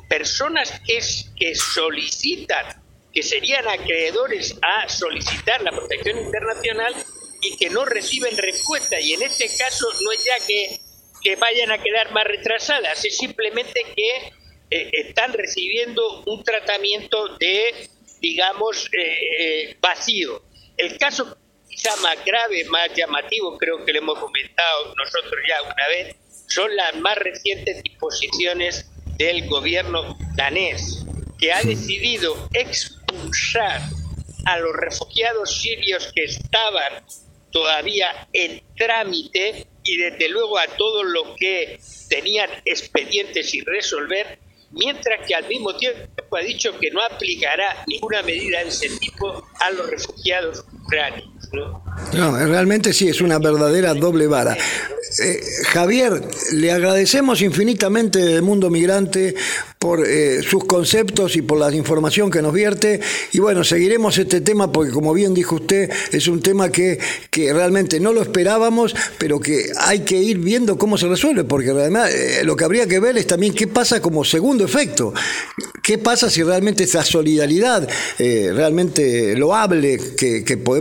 personas 0.08 0.80
que, 0.86 1.00
que 1.36 1.54
solicitan, 1.54 2.82
que 3.12 3.22
serían 3.22 3.68
acreedores 3.68 4.56
a 4.62 4.88
solicitar 4.88 5.62
la 5.62 5.70
protección 5.70 6.18
internacional 6.18 6.94
y 7.42 7.56
que 7.56 7.70
no 7.70 7.84
reciben 7.84 8.36
respuesta. 8.36 8.98
Y 9.00 9.12
en 9.12 9.22
este 9.22 9.48
caso 9.56 9.86
no 10.02 10.12
es 10.12 10.24
ya 10.24 10.46
que, 10.46 10.80
que 11.24 11.36
vayan 11.36 11.72
a 11.72 11.82
quedar 11.82 12.12
más 12.12 12.24
retrasadas, 12.24 13.02
es 13.02 13.16
simplemente 13.16 13.80
que 13.96 14.32
eh, 14.70 14.90
están 14.92 15.32
recibiendo 15.32 16.22
un 16.26 16.44
tratamiento 16.44 17.36
de, 17.38 17.88
digamos, 18.20 18.90
eh, 18.92 19.18
eh, 19.40 19.76
vacío. 19.80 20.42
El 20.76 20.98
caso 20.98 21.36
quizá 21.66 21.96
más 21.96 22.22
grave, 22.26 22.64
más 22.66 22.90
llamativo, 22.94 23.56
creo 23.56 23.84
que 23.84 23.92
lo 23.94 24.00
hemos 24.00 24.18
comentado 24.18 24.94
nosotros 24.96 25.40
ya 25.48 25.62
una 25.62 25.88
vez, 25.88 26.16
son 26.48 26.76
las 26.76 26.94
más 26.96 27.16
recientes 27.16 27.82
disposiciones 27.82 28.90
del 29.16 29.48
gobierno 29.48 30.18
danés, 30.36 31.06
que 31.38 31.52
ha 31.52 31.62
decidido 31.62 32.48
expulsar 32.52 33.80
a 34.44 34.58
los 34.58 34.76
refugiados 34.76 35.58
sirios 35.58 36.12
que 36.14 36.24
estaban 36.24 37.02
todavía 37.50 38.28
en 38.34 38.62
trámite 38.76 39.66
y 39.84 39.96
desde 39.96 40.28
luego 40.28 40.58
a 40.58 40.66
todos 40.66 41.04
los 41.04 41.36
que 41.36 41.78
tenían 42.08 42.50
expedientes 42.64 43.50
sin 43.50 43.64
resolver, 43.66 44.38
mientras 44.70 45.26
que 45.26 45.34
al 45.34 45.46
mismo 45.46 45.76
tiempo 45.76 46.36
ha 46.36 46.40
dicho 46.40 46.78
que 46.78 46.90
no 46.90 47.02
aplicará 47.02 47.84
ninguna 47.86 48.22
medida 48.22 48.62
de 48.62 48.68
ese 48.68 48.88
tipo 48.98 49.46
a 49.60 49.70
los 49.70 49.90
refugiados 49.90 50.64
¿no? 51.52 52.36
realmente 52.46 52.92
sí, 52.92 53.08
es 53.08 53.20
una 53.20 53.38
verdadera 53.38 53.94
doble 53.94 54.26
vara. 54.26 54.56
Eh, 55.22 55.40
Javier, 55.68 56.20
le 56.54 56.72
agradecemos 56.72 57.40
infinitamente 57.40 58.18
del 58.18 58.42
mundo 58.42 58.68
migrante 58.68 59.34
por 59.78 60.04
eh, 60.04 60.42
sus 60.42 60.64
conceptos 60.64 61.36
y 61.36 61.42
por 61.42 61.58
la 61.58 61.72
información 61.72 62.30
que 62.30 62.42
nos 62.42 62.52
vierte. 62.52 63.00
Y 63.32 63.38
bueno, 63.38 63.62
seguiremos 63.62 64.18
este 64.18 64.40
tema 64.40 64.72
porque, 64.72 64.90
como 64.90 65.12
bien 65.12 65.32
dijo 65.34 65.56
usted, 65.56 65.90
es 66.10 66.26
un 66.26 66.40
tema 66.40 66.70
que, 66.70 66.98
que 67.30 67.52
realmente 67.52 68.00
no 68.00 68.12
lo 68.12 68.22
esperábamos, 68.22 68.94
pero 69.18 69.38
que 69.38 69.66
hay 69.78 70.00
que 70.00 70.16
ir 70.16 70.38
viendo 70.38 70.78
cómo 70.78 70.98
se 70.98 71.06
resuelve, 71.06 71.44
porque 71.44 71.70
además 71.70 72.10
eh, 72.10 72.42
lo 72.44 72.56
que 72.56 72.64
habría 72.64 72.88
que 72.88 72.98
ver 72.98 73.16
es 73.16 73.26
también 73.26 73.54
qué 73.54 73.68
pasa 73.68 74.00
como 74.00 74.24
segundo 74.24 74.64
efecto. 74.64 75.12
¿Qué 75.82 75.98
pasa 75.98 76.30
si 76.30 76.42
realmente 76.42 76.84
esa 76.84 77.04
solidaridad 77.04 77.86
realmente 78.18 79.36
loable 79.36 80.00
que, 80.16 80.42
que 80.42 80.56
podemos 80.56 80.73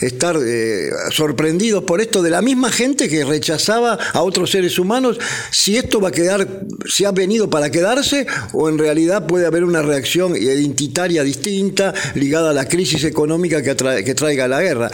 estar 0.00 0.36
eh, 0.36 0.90
sorprendidos 1.10 1.84
por 1.84 2.00
esto 2.00 2.22
de 2.22 2.30
la 2.30 2.42
misma 2.42 2.70
gente 2.70 3.08
que 3.08 3.24
rechazaba 3.24 3.98
a 4.12 4.22
otros 4.22 4.50
seres 4.50 4.78
humanos, 4.78 5.18
si 5.50 5.76
esto 5.76 6.00
va 6.00 6.08
a 6.08 6.12
quedar, 6.12 6.46
si 6.86 7.04
ha 7.04 7.12
venido 7.12 7.50
para 7.50 7.70
quedarse 7.70 8.26
o 8.52 8.68
en 8.68 8.78
realidad 8.78 9.26
puede 9.26 9.46
haber 9.46 9.64
una 9.64 9.82
reacción 9.82 10.36
identitaria 10.36 11.22
distinta 11.22 11.94
ligada 12.14 12.50
a 12.50 12.54
la 12.54 12.68
crisis 12.68 13.04
económica 13.04 13.62
que, 13.62 13.74
que 14.04 14.14
traiga 14.14 14.48
la 14.48 14.60
guerra. 14.60 14.90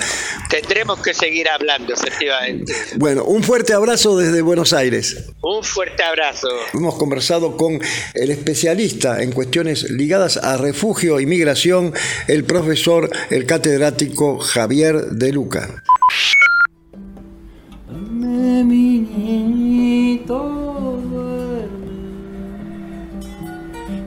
Tendremos 0.51 1.01
que 1.01 1.15
seguir 1.15 1.49
hablando, 1.49 1.95
efectivamente. 1.95 2.73
Bueno, 2.97 3.25
un 3.25 3.43
fuerte 3.43 3.73
abrazo 3.73 4.17
desde 4.17 4.43
Buenos 4.43 4.73
Aires. 4.73 5.25
Un 5.43 5.63
fuerte 5.63 6.03
abrazo. 6.03 6.49
Hemos 6.75 6.97
conversado 6.97 7.57
con 7.57 7.81
el 8.15 8.31
especialista 8.31 9.23
en 9.23 9.33
cuestiones 9.33 9.91
ligadas 9.91 10.37
a 10.37 10.57
refugio 10.57 11.21
y 11.21 11.27
migración, 11.27 11.93
el 12.29 12.45
profesor, 12.45 13.11
el 13.31 13.47
catedrático 13.47 14.36
Javier 14.41 15.11
de 15.11 15.33
Luca. 15.33 15.83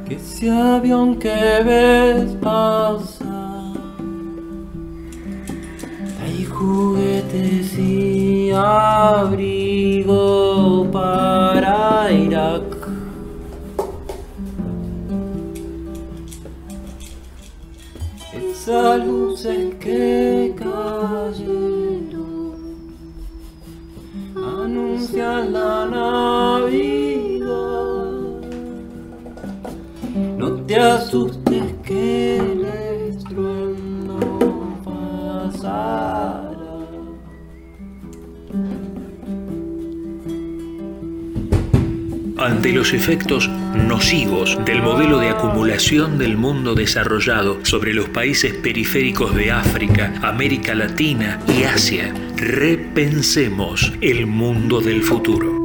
Que 0.06 0.16
ese 0.16 0.50
avión 0.50 1.20
que 1.20 1.64
ves 1.64 2.32
pasar 2.42 3.74
hay 6.22 6.46
juguetes 6.46 7.78
y 7.78 8.52
abrigo 8.52 10.10
para 10.92 12.12
Irak. 12.12 12.79
Esas 18.62 19.06
luces 19.06 19.74
que 19.80 20.54
cayeron 20.58 22.18
anuncian 24.36 25.54
la 25.54 25.86
Navidad. 25.86 27.48
No 30.38 30.52
te 30.68 30.76
asustes 30.76 31.64
que 31.84 32.38
el 32.38 32.66
estruendo 33.10 34.20
pasará. 34.84 36.20
ante 42.38 42.72
los 42.74 42.94
efectos 42.94 43.50
nocivos 43.76 44.58
del 44.66 44.82
modelo 44.82 45.20
de 45.20 45.30
acumulación 45.30 46.18
del 46.18 46.38
mundo 46.38 46.76
desarrollado 46.76 47.66
sobre 47.66 47.94
los 47.94 48.10
países 48.10 48.54
periféricos 48.54 49.36
de 49.36 49.52
África, 49.52 50.14
América 50.22 50.76
Latina 50.76 51.40
y 51.48 51.64
Asia, 51.64 52.14
repensemos 52.36 53.94
el 54.02 54.26
mundo 54.28 54.82
del 54.82 55.04
futuro. 55.04 55.59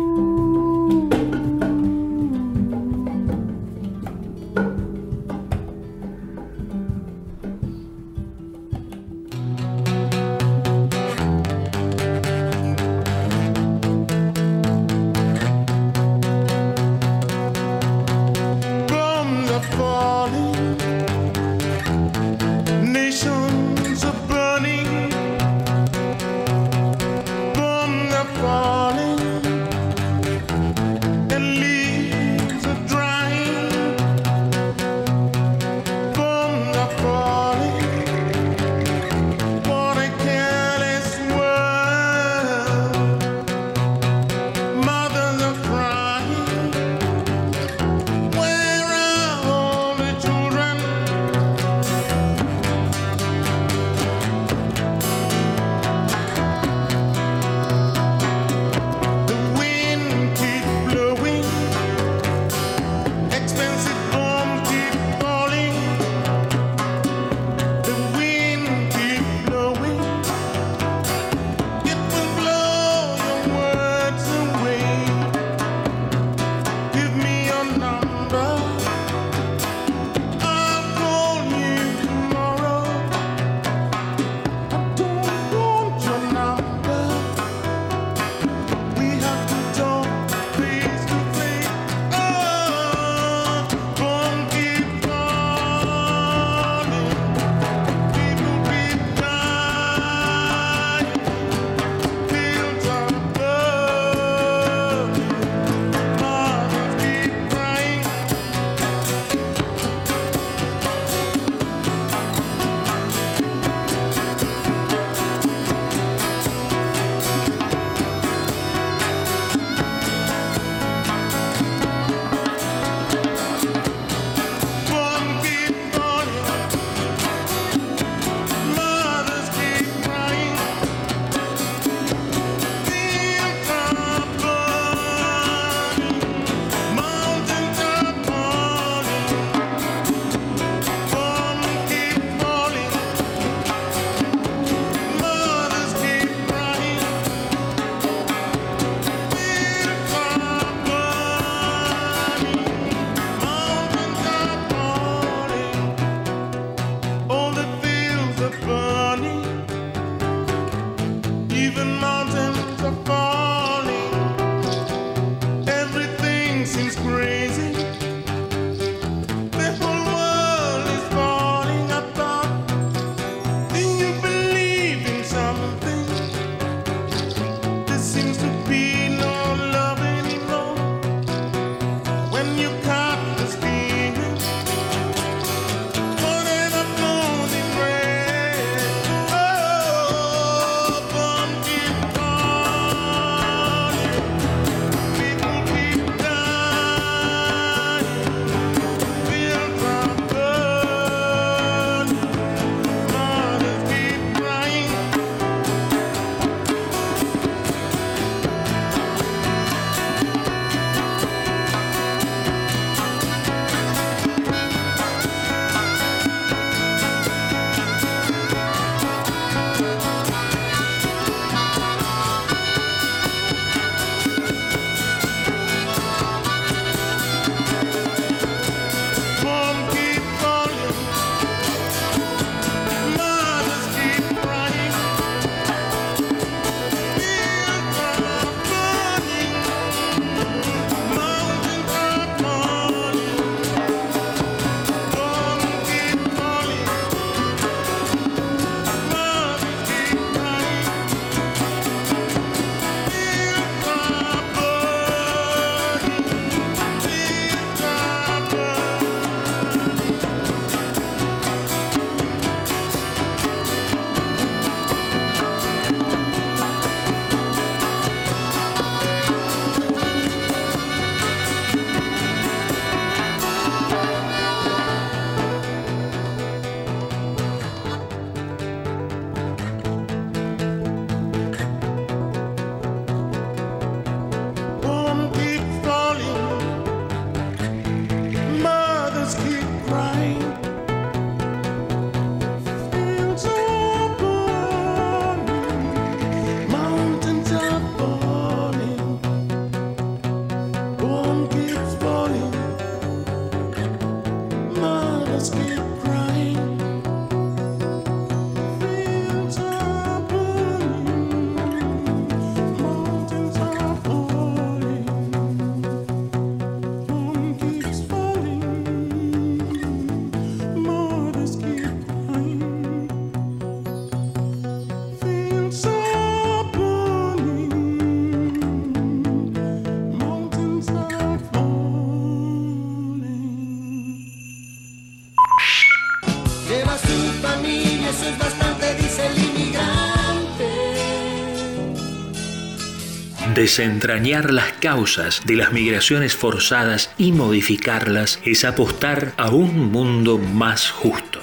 Desentrañar 343.65 344.53
las 344.53 344.75
causas 344.75 345.41
de 345.47 345.57
las 345.57 345.73
migraciones 345.73 346.37
forzadas 346.37 347.11
y 347.17 347.33
modificarlas 347.33 348.39
es 348.45 348.63
apostar 348.63 349.33
a 349.39 349.49
un 349.49 349.91
mundo 349.91 350.37
más 350.37 350.91
justo. 350.91 351.34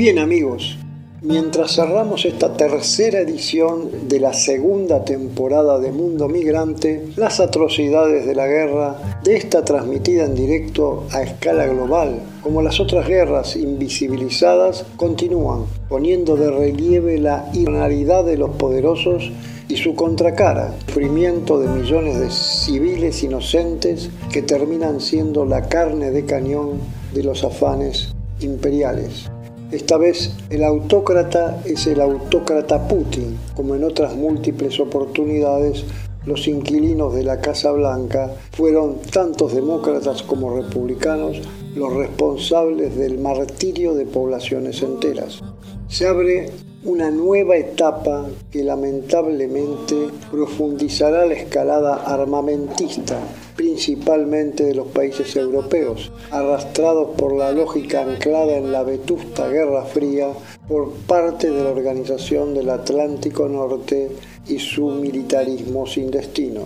Bien 0.00 0.18
amigos, 0.18 0.78
mientras 1.20 1.74
cerramos 1.74 2.24
esta 2.24 2.54
tercera 2.54 3.20
edición 3.20 4.08
de 4.08 4.18
la 4.18 4.32
segunda 4.32 5.04
temporada 5.04 5.78
de 5.78 5.92
Mundo 5.92 6.26
Migrante, 6.26 7.04
las 7.16 7.38
atrocidades 7.38 8.24
de 8.24 8.34
la 8.34 8.46
guerra, 8.46 8.96
de 9.22 9.36
esta 9.36 9.62
transmitida 9.62 10.24
en 10.24 10.34
directo 10.34 11.04
a 11.12 11.20
escala 11.20 11.66
global, 11.66 12.22
como 12.42 12.62
las 12.62 12.80
otras 12.80 13.06
guerras 13.06 13.56
invisibilizadas, 13.56 14.86
continúan, 14.96 15.66
poniendo 15.90 16.34
de 16.34 16.50
relieve 16.50 17.18
la 17.18 17.50
irrealidad 17.52 18.24
de 18.24 18.38
los 18.38 18.56
poderosos 18.56 19.30
y 19.68 19.76
su 19.76 19.94
contracara, 19.96 20.76
sufrimiento 20.86 21.60
de 21.60 21.68
millones 21.68 22.18
de 22.18 22.30
civiles 22.30 23.22
inocentes 23.22 24.08
que 24.32 24.40
terminan 24.40 25.02
siendo 25.02 25.44
la 25.44 25.68
carne 25.68 26.10
de 26.10 26.24
cañón 26.24 26.80
de 27.12 27.22
los 27.22 27.44
afanes 27.44 28.14
imperiales. 28.40 29.28
Esta 29.72 29.96
vez 29.96 30.32
el 30.50 30.64
autócrata 30.64 31.62
es 31.64 31.86
el 31.86 32.00
autócrata 32.00 32.88
Putin, 32.88 33.38
como 33.54 33.76
en 33.76 33.84
otras 33.84 34.16
múltiples 34.16 34.80
oportunidades 34.80 35.84
los 36.26 36.48
inquilinos 36.48 37.14
de 37.14 37.22
la 37.22 37.40
Casa 37.40 37.70
Blanca 37.70 38.32
fueron 38.50 39.00
tantos 39.00 39.54
demócratas 39.54 40.22
como 40.22 40.54
republicanos 40.54 41.40
los 41.74 41.94
responsables 41.94 42.96
del 42.96 43.18
martirio 43.18 43.94
de 43.94 44.06
poblaciones 44.06 44.82
enteras. 44.82 45.40
Se 45.88 46.06
abre 46.06 46.50
una 46.82 47.10
nueva 47.10 47.58
etapa 47.58 48.26
que 48.50 48.64
lamentablemente 48.64 50.08
profundizará 50.30 51.26
la 51.26 51.34
escalada 51.34 51.96
armamentista, 52.06 53.18
principalmente 53.54 54.64
de 54.64 54.74
los 54.74 54.86
países 54.86 55.36
europeos, 55.36 56.10
arrastrados 56.30 57.10
por 57.18 57.36
la 57.36 57.52
lógica 57.52 58.00
anclada 58.00 58.56
en 58.56 58.72
la 58.72 58.82
vetusta 58.82 59.48
Guerra 59.48 59.84
Fría 59.84 60.28
por 60.68 60.90
parte 61.06 61.50
de 61.50 61.62
la 61.62 61.68
Organización 61.68 62.54
del 62.54 62.70
Atlántico 62.70 63.46
Norte 63.46 64.12
y 64.48 64.58
su 64.58 64.88
militarismo 64.88 65.86
sin 65.86 66.10
destino. 66.10 66.62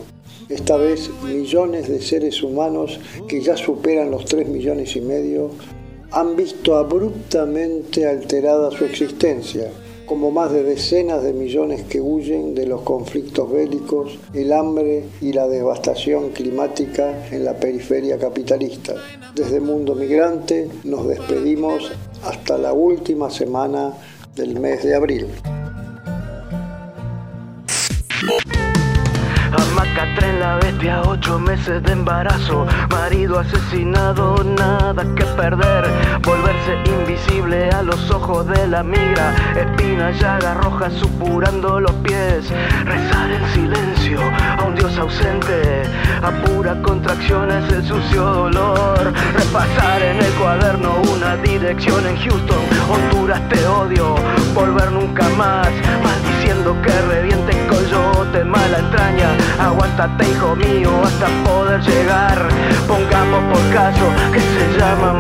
Esta 0.49 0.77
vez 0.77 1.11
millones 1.25 1.89
de 1.89 2.01
seres 2.01 2.41
humanos 2.45 3.01
que 3.27 3.41
ya 3.41 3.57
superan 3.57 4.12
los 4.12 4.27
3 4.27 4.47
millones 4.47 4.95
y 4.95 5.01
medio 5.01 5.51
han 6.12 6.37
visto 6.37 6.77
abruptamente 6.77 8.07
alterada 8.07 8.71
su 8.71 8.85
existencia, 8.85 9.73
como 10.07 10.31
más 10.31 10.53
de 10.53 10.63
decenas 10.63 11.23
de 11.23 11.33
millones 11.33 11.85
que 11.85 12.01
huyen 12.01 12.55
de 12.55 12.67
los 12.67 12.83
conflictos 12.83 13.51
bélicos, 13.51 14.19
el 14.35 14.53
hambre 14.53 15.05
y 15.21 15.33
la 15.33 15.49
devastación 15.49 16.31
climática 16.31 17.29
en 17.31 17.45
la 17.45 17.55
periferia 17.55 18.19
capitalista. 18.19 18.95
Desde 19.35 19.61
Mundo 19.61 19.95
Migrante 19.95 20.69
nos 20.85 21.07
despedimos 21.07 21.91
hasta 22.23 22.59
la 22.59 22.73
última 22.73 23.31
semana 23.31 23.95
del 24.35 24.59
mes 24.61 24.83
de 24.83 24.95
abril. 24.95 25.27
Amacatren 29.95 30.41
la 30.41 30.57
bestia, 30.57 31.03
ocho 31.03 31.39
meses 31.39 31.81
de 31.85 31.93
embarazo, 31.93 32.67
marido 32.91 33.39
asesinado, 33.39 34.43
nada 34.43 35.05
que 35.15 35.25
perder, 35.25 35.85
volverse 36.21 36.83
invisible 36.85 37.71
a 37.71 37.81
los 37.81 38.11
ojos 38.11 38.45
de 38.49 38.67
la 38.67 38.83
migra, 38.83 39.33
espina, 39.55 40.11
llaga 40.11 40.55
roja 40.55 40.91
supurando 40.91 41.79
los 41.79 41.93
pies, 42.03 42.51
rezar 42.85 43.31
en 43.31 43.47
silencio 43.55 44.19
a 44.59 44.65
un 44.65 44.75
dios 44.75 44.99
ausente, 44.99 45.85
a 46.23 46.33
pura 46.45 46.83
contracción 46.83 47.53
es 47.53 47.73
el 47.73 47.87
sucio 47.87 48.25
dolor, 48.25 49.13
repasar 49.37 50.03
en 50.03 50.17
el 50.17 50.33
cuaderno 50.33 51.03
una 51.15 51.37
dirección 51.37 52.05
en 52.05 52.17
Houston, 52.17 52.65
Honduras 52.91 53.49
te 53.49 53.65
odio, 53.65 54.17
volver 54.55 54.91
nunca 54.91 55.29
más, 55.37 55.71
maldiciendo 56.03 56.75
que 56.83 57.01
reviente 57.03 57.64
coyote, 58.25 58.45
mala 58.45 58.79
entraña, 58.79 59.37
aguántate 59.59 60.29
hijo 60.31 60.57
mío 60.57 60.91
hasta 61.05 61.27
poder 61.45 61.81
llegar, 61.83 62.49
pongamos 62.87 63.43
por 63.53 63.72
caso 63.72 64.05
que 64.33 64.41
se 64.41 64.79
llama 64.79 65.12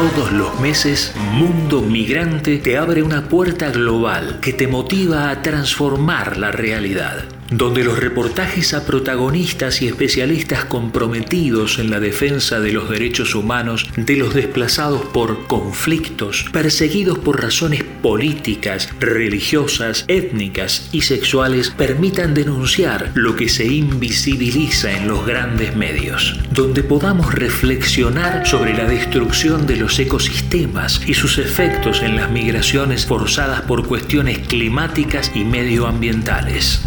Todos 0.00 0.32
los 0.32 0.58
meses, 0.60 1.12
Mundo 1.34 1.82
Migrante 1.82 2.56
te 2.56 2.78
abre 2.78 3.02
una 3.02 3.28
puerta 3.28 3.68
global 3.68 4.38
que 4.40 4.54
te 4.54 4.66
motiva 4.66 5.28
a 5.28 5.42
transformar 5.42 6.38
la 6.38 6.50
realidad, 6.50 7.24
donde 7.50 7.84
los 7.84 7.98
reportajes 7.98 8.74
a 8.74 8.86
protagonistas 8.86 9.82
y 9.82 9.88
especialistas 9.88 10.64
comprometidos 10.64 11.78
en 11.78 11.90
la 11.90 12.00
defensa 12.00 12.60
de 12.60 12.72
los 12.72 12.88
derechos 12.88 13.34
humanos 13.34 13.88
de 13.96 14.16
los 14.16 14.34
desplazados 14.34 15.02
por 15.06 15.46
conflictos, 15.46 16.46
perseguidos 16.52 17.18
por 17.18 17.42
razones 17.42 17.84
políticas, 18.02 18.88
religiosas, 19.00 20.04
étnicas 20.08 20.88
y 20.92 21.02
sexuales, 21.02 21.70
permitan 21.70 22.34
denunciar 22.34 23.10
lo 23.14 23.36
que 23.36 23.48
se 23.48 23.66
invisibiliza 23.66 24.92
en 24.92 25.08
los 25.08 25.26
grandes 25.26 25.74
medios, 25.76 26.38
donde 26.52 26.82
podamos 26.82 27.34
reflexionar 27.34 28.46
sobre 28.46 28.74
la 28.74 28.84
destrucción 28.84 29.66
de 29.66 29.76
los 29.76 29.98
ecosistemas 29.98 31.00
y 31.06 31.14
sus 31.14 31.38
efectos 31.38 32.02
en 32.02 32.16
las 32.16 32.30
migraciones 32.30 33.06
forzadas 33.06 33.62
por 33.62 33.86
cuestiones 33.86 34.38
climáticas 34.46 35.32
y 35.34 35.44
medioambientales. 35.44 36.80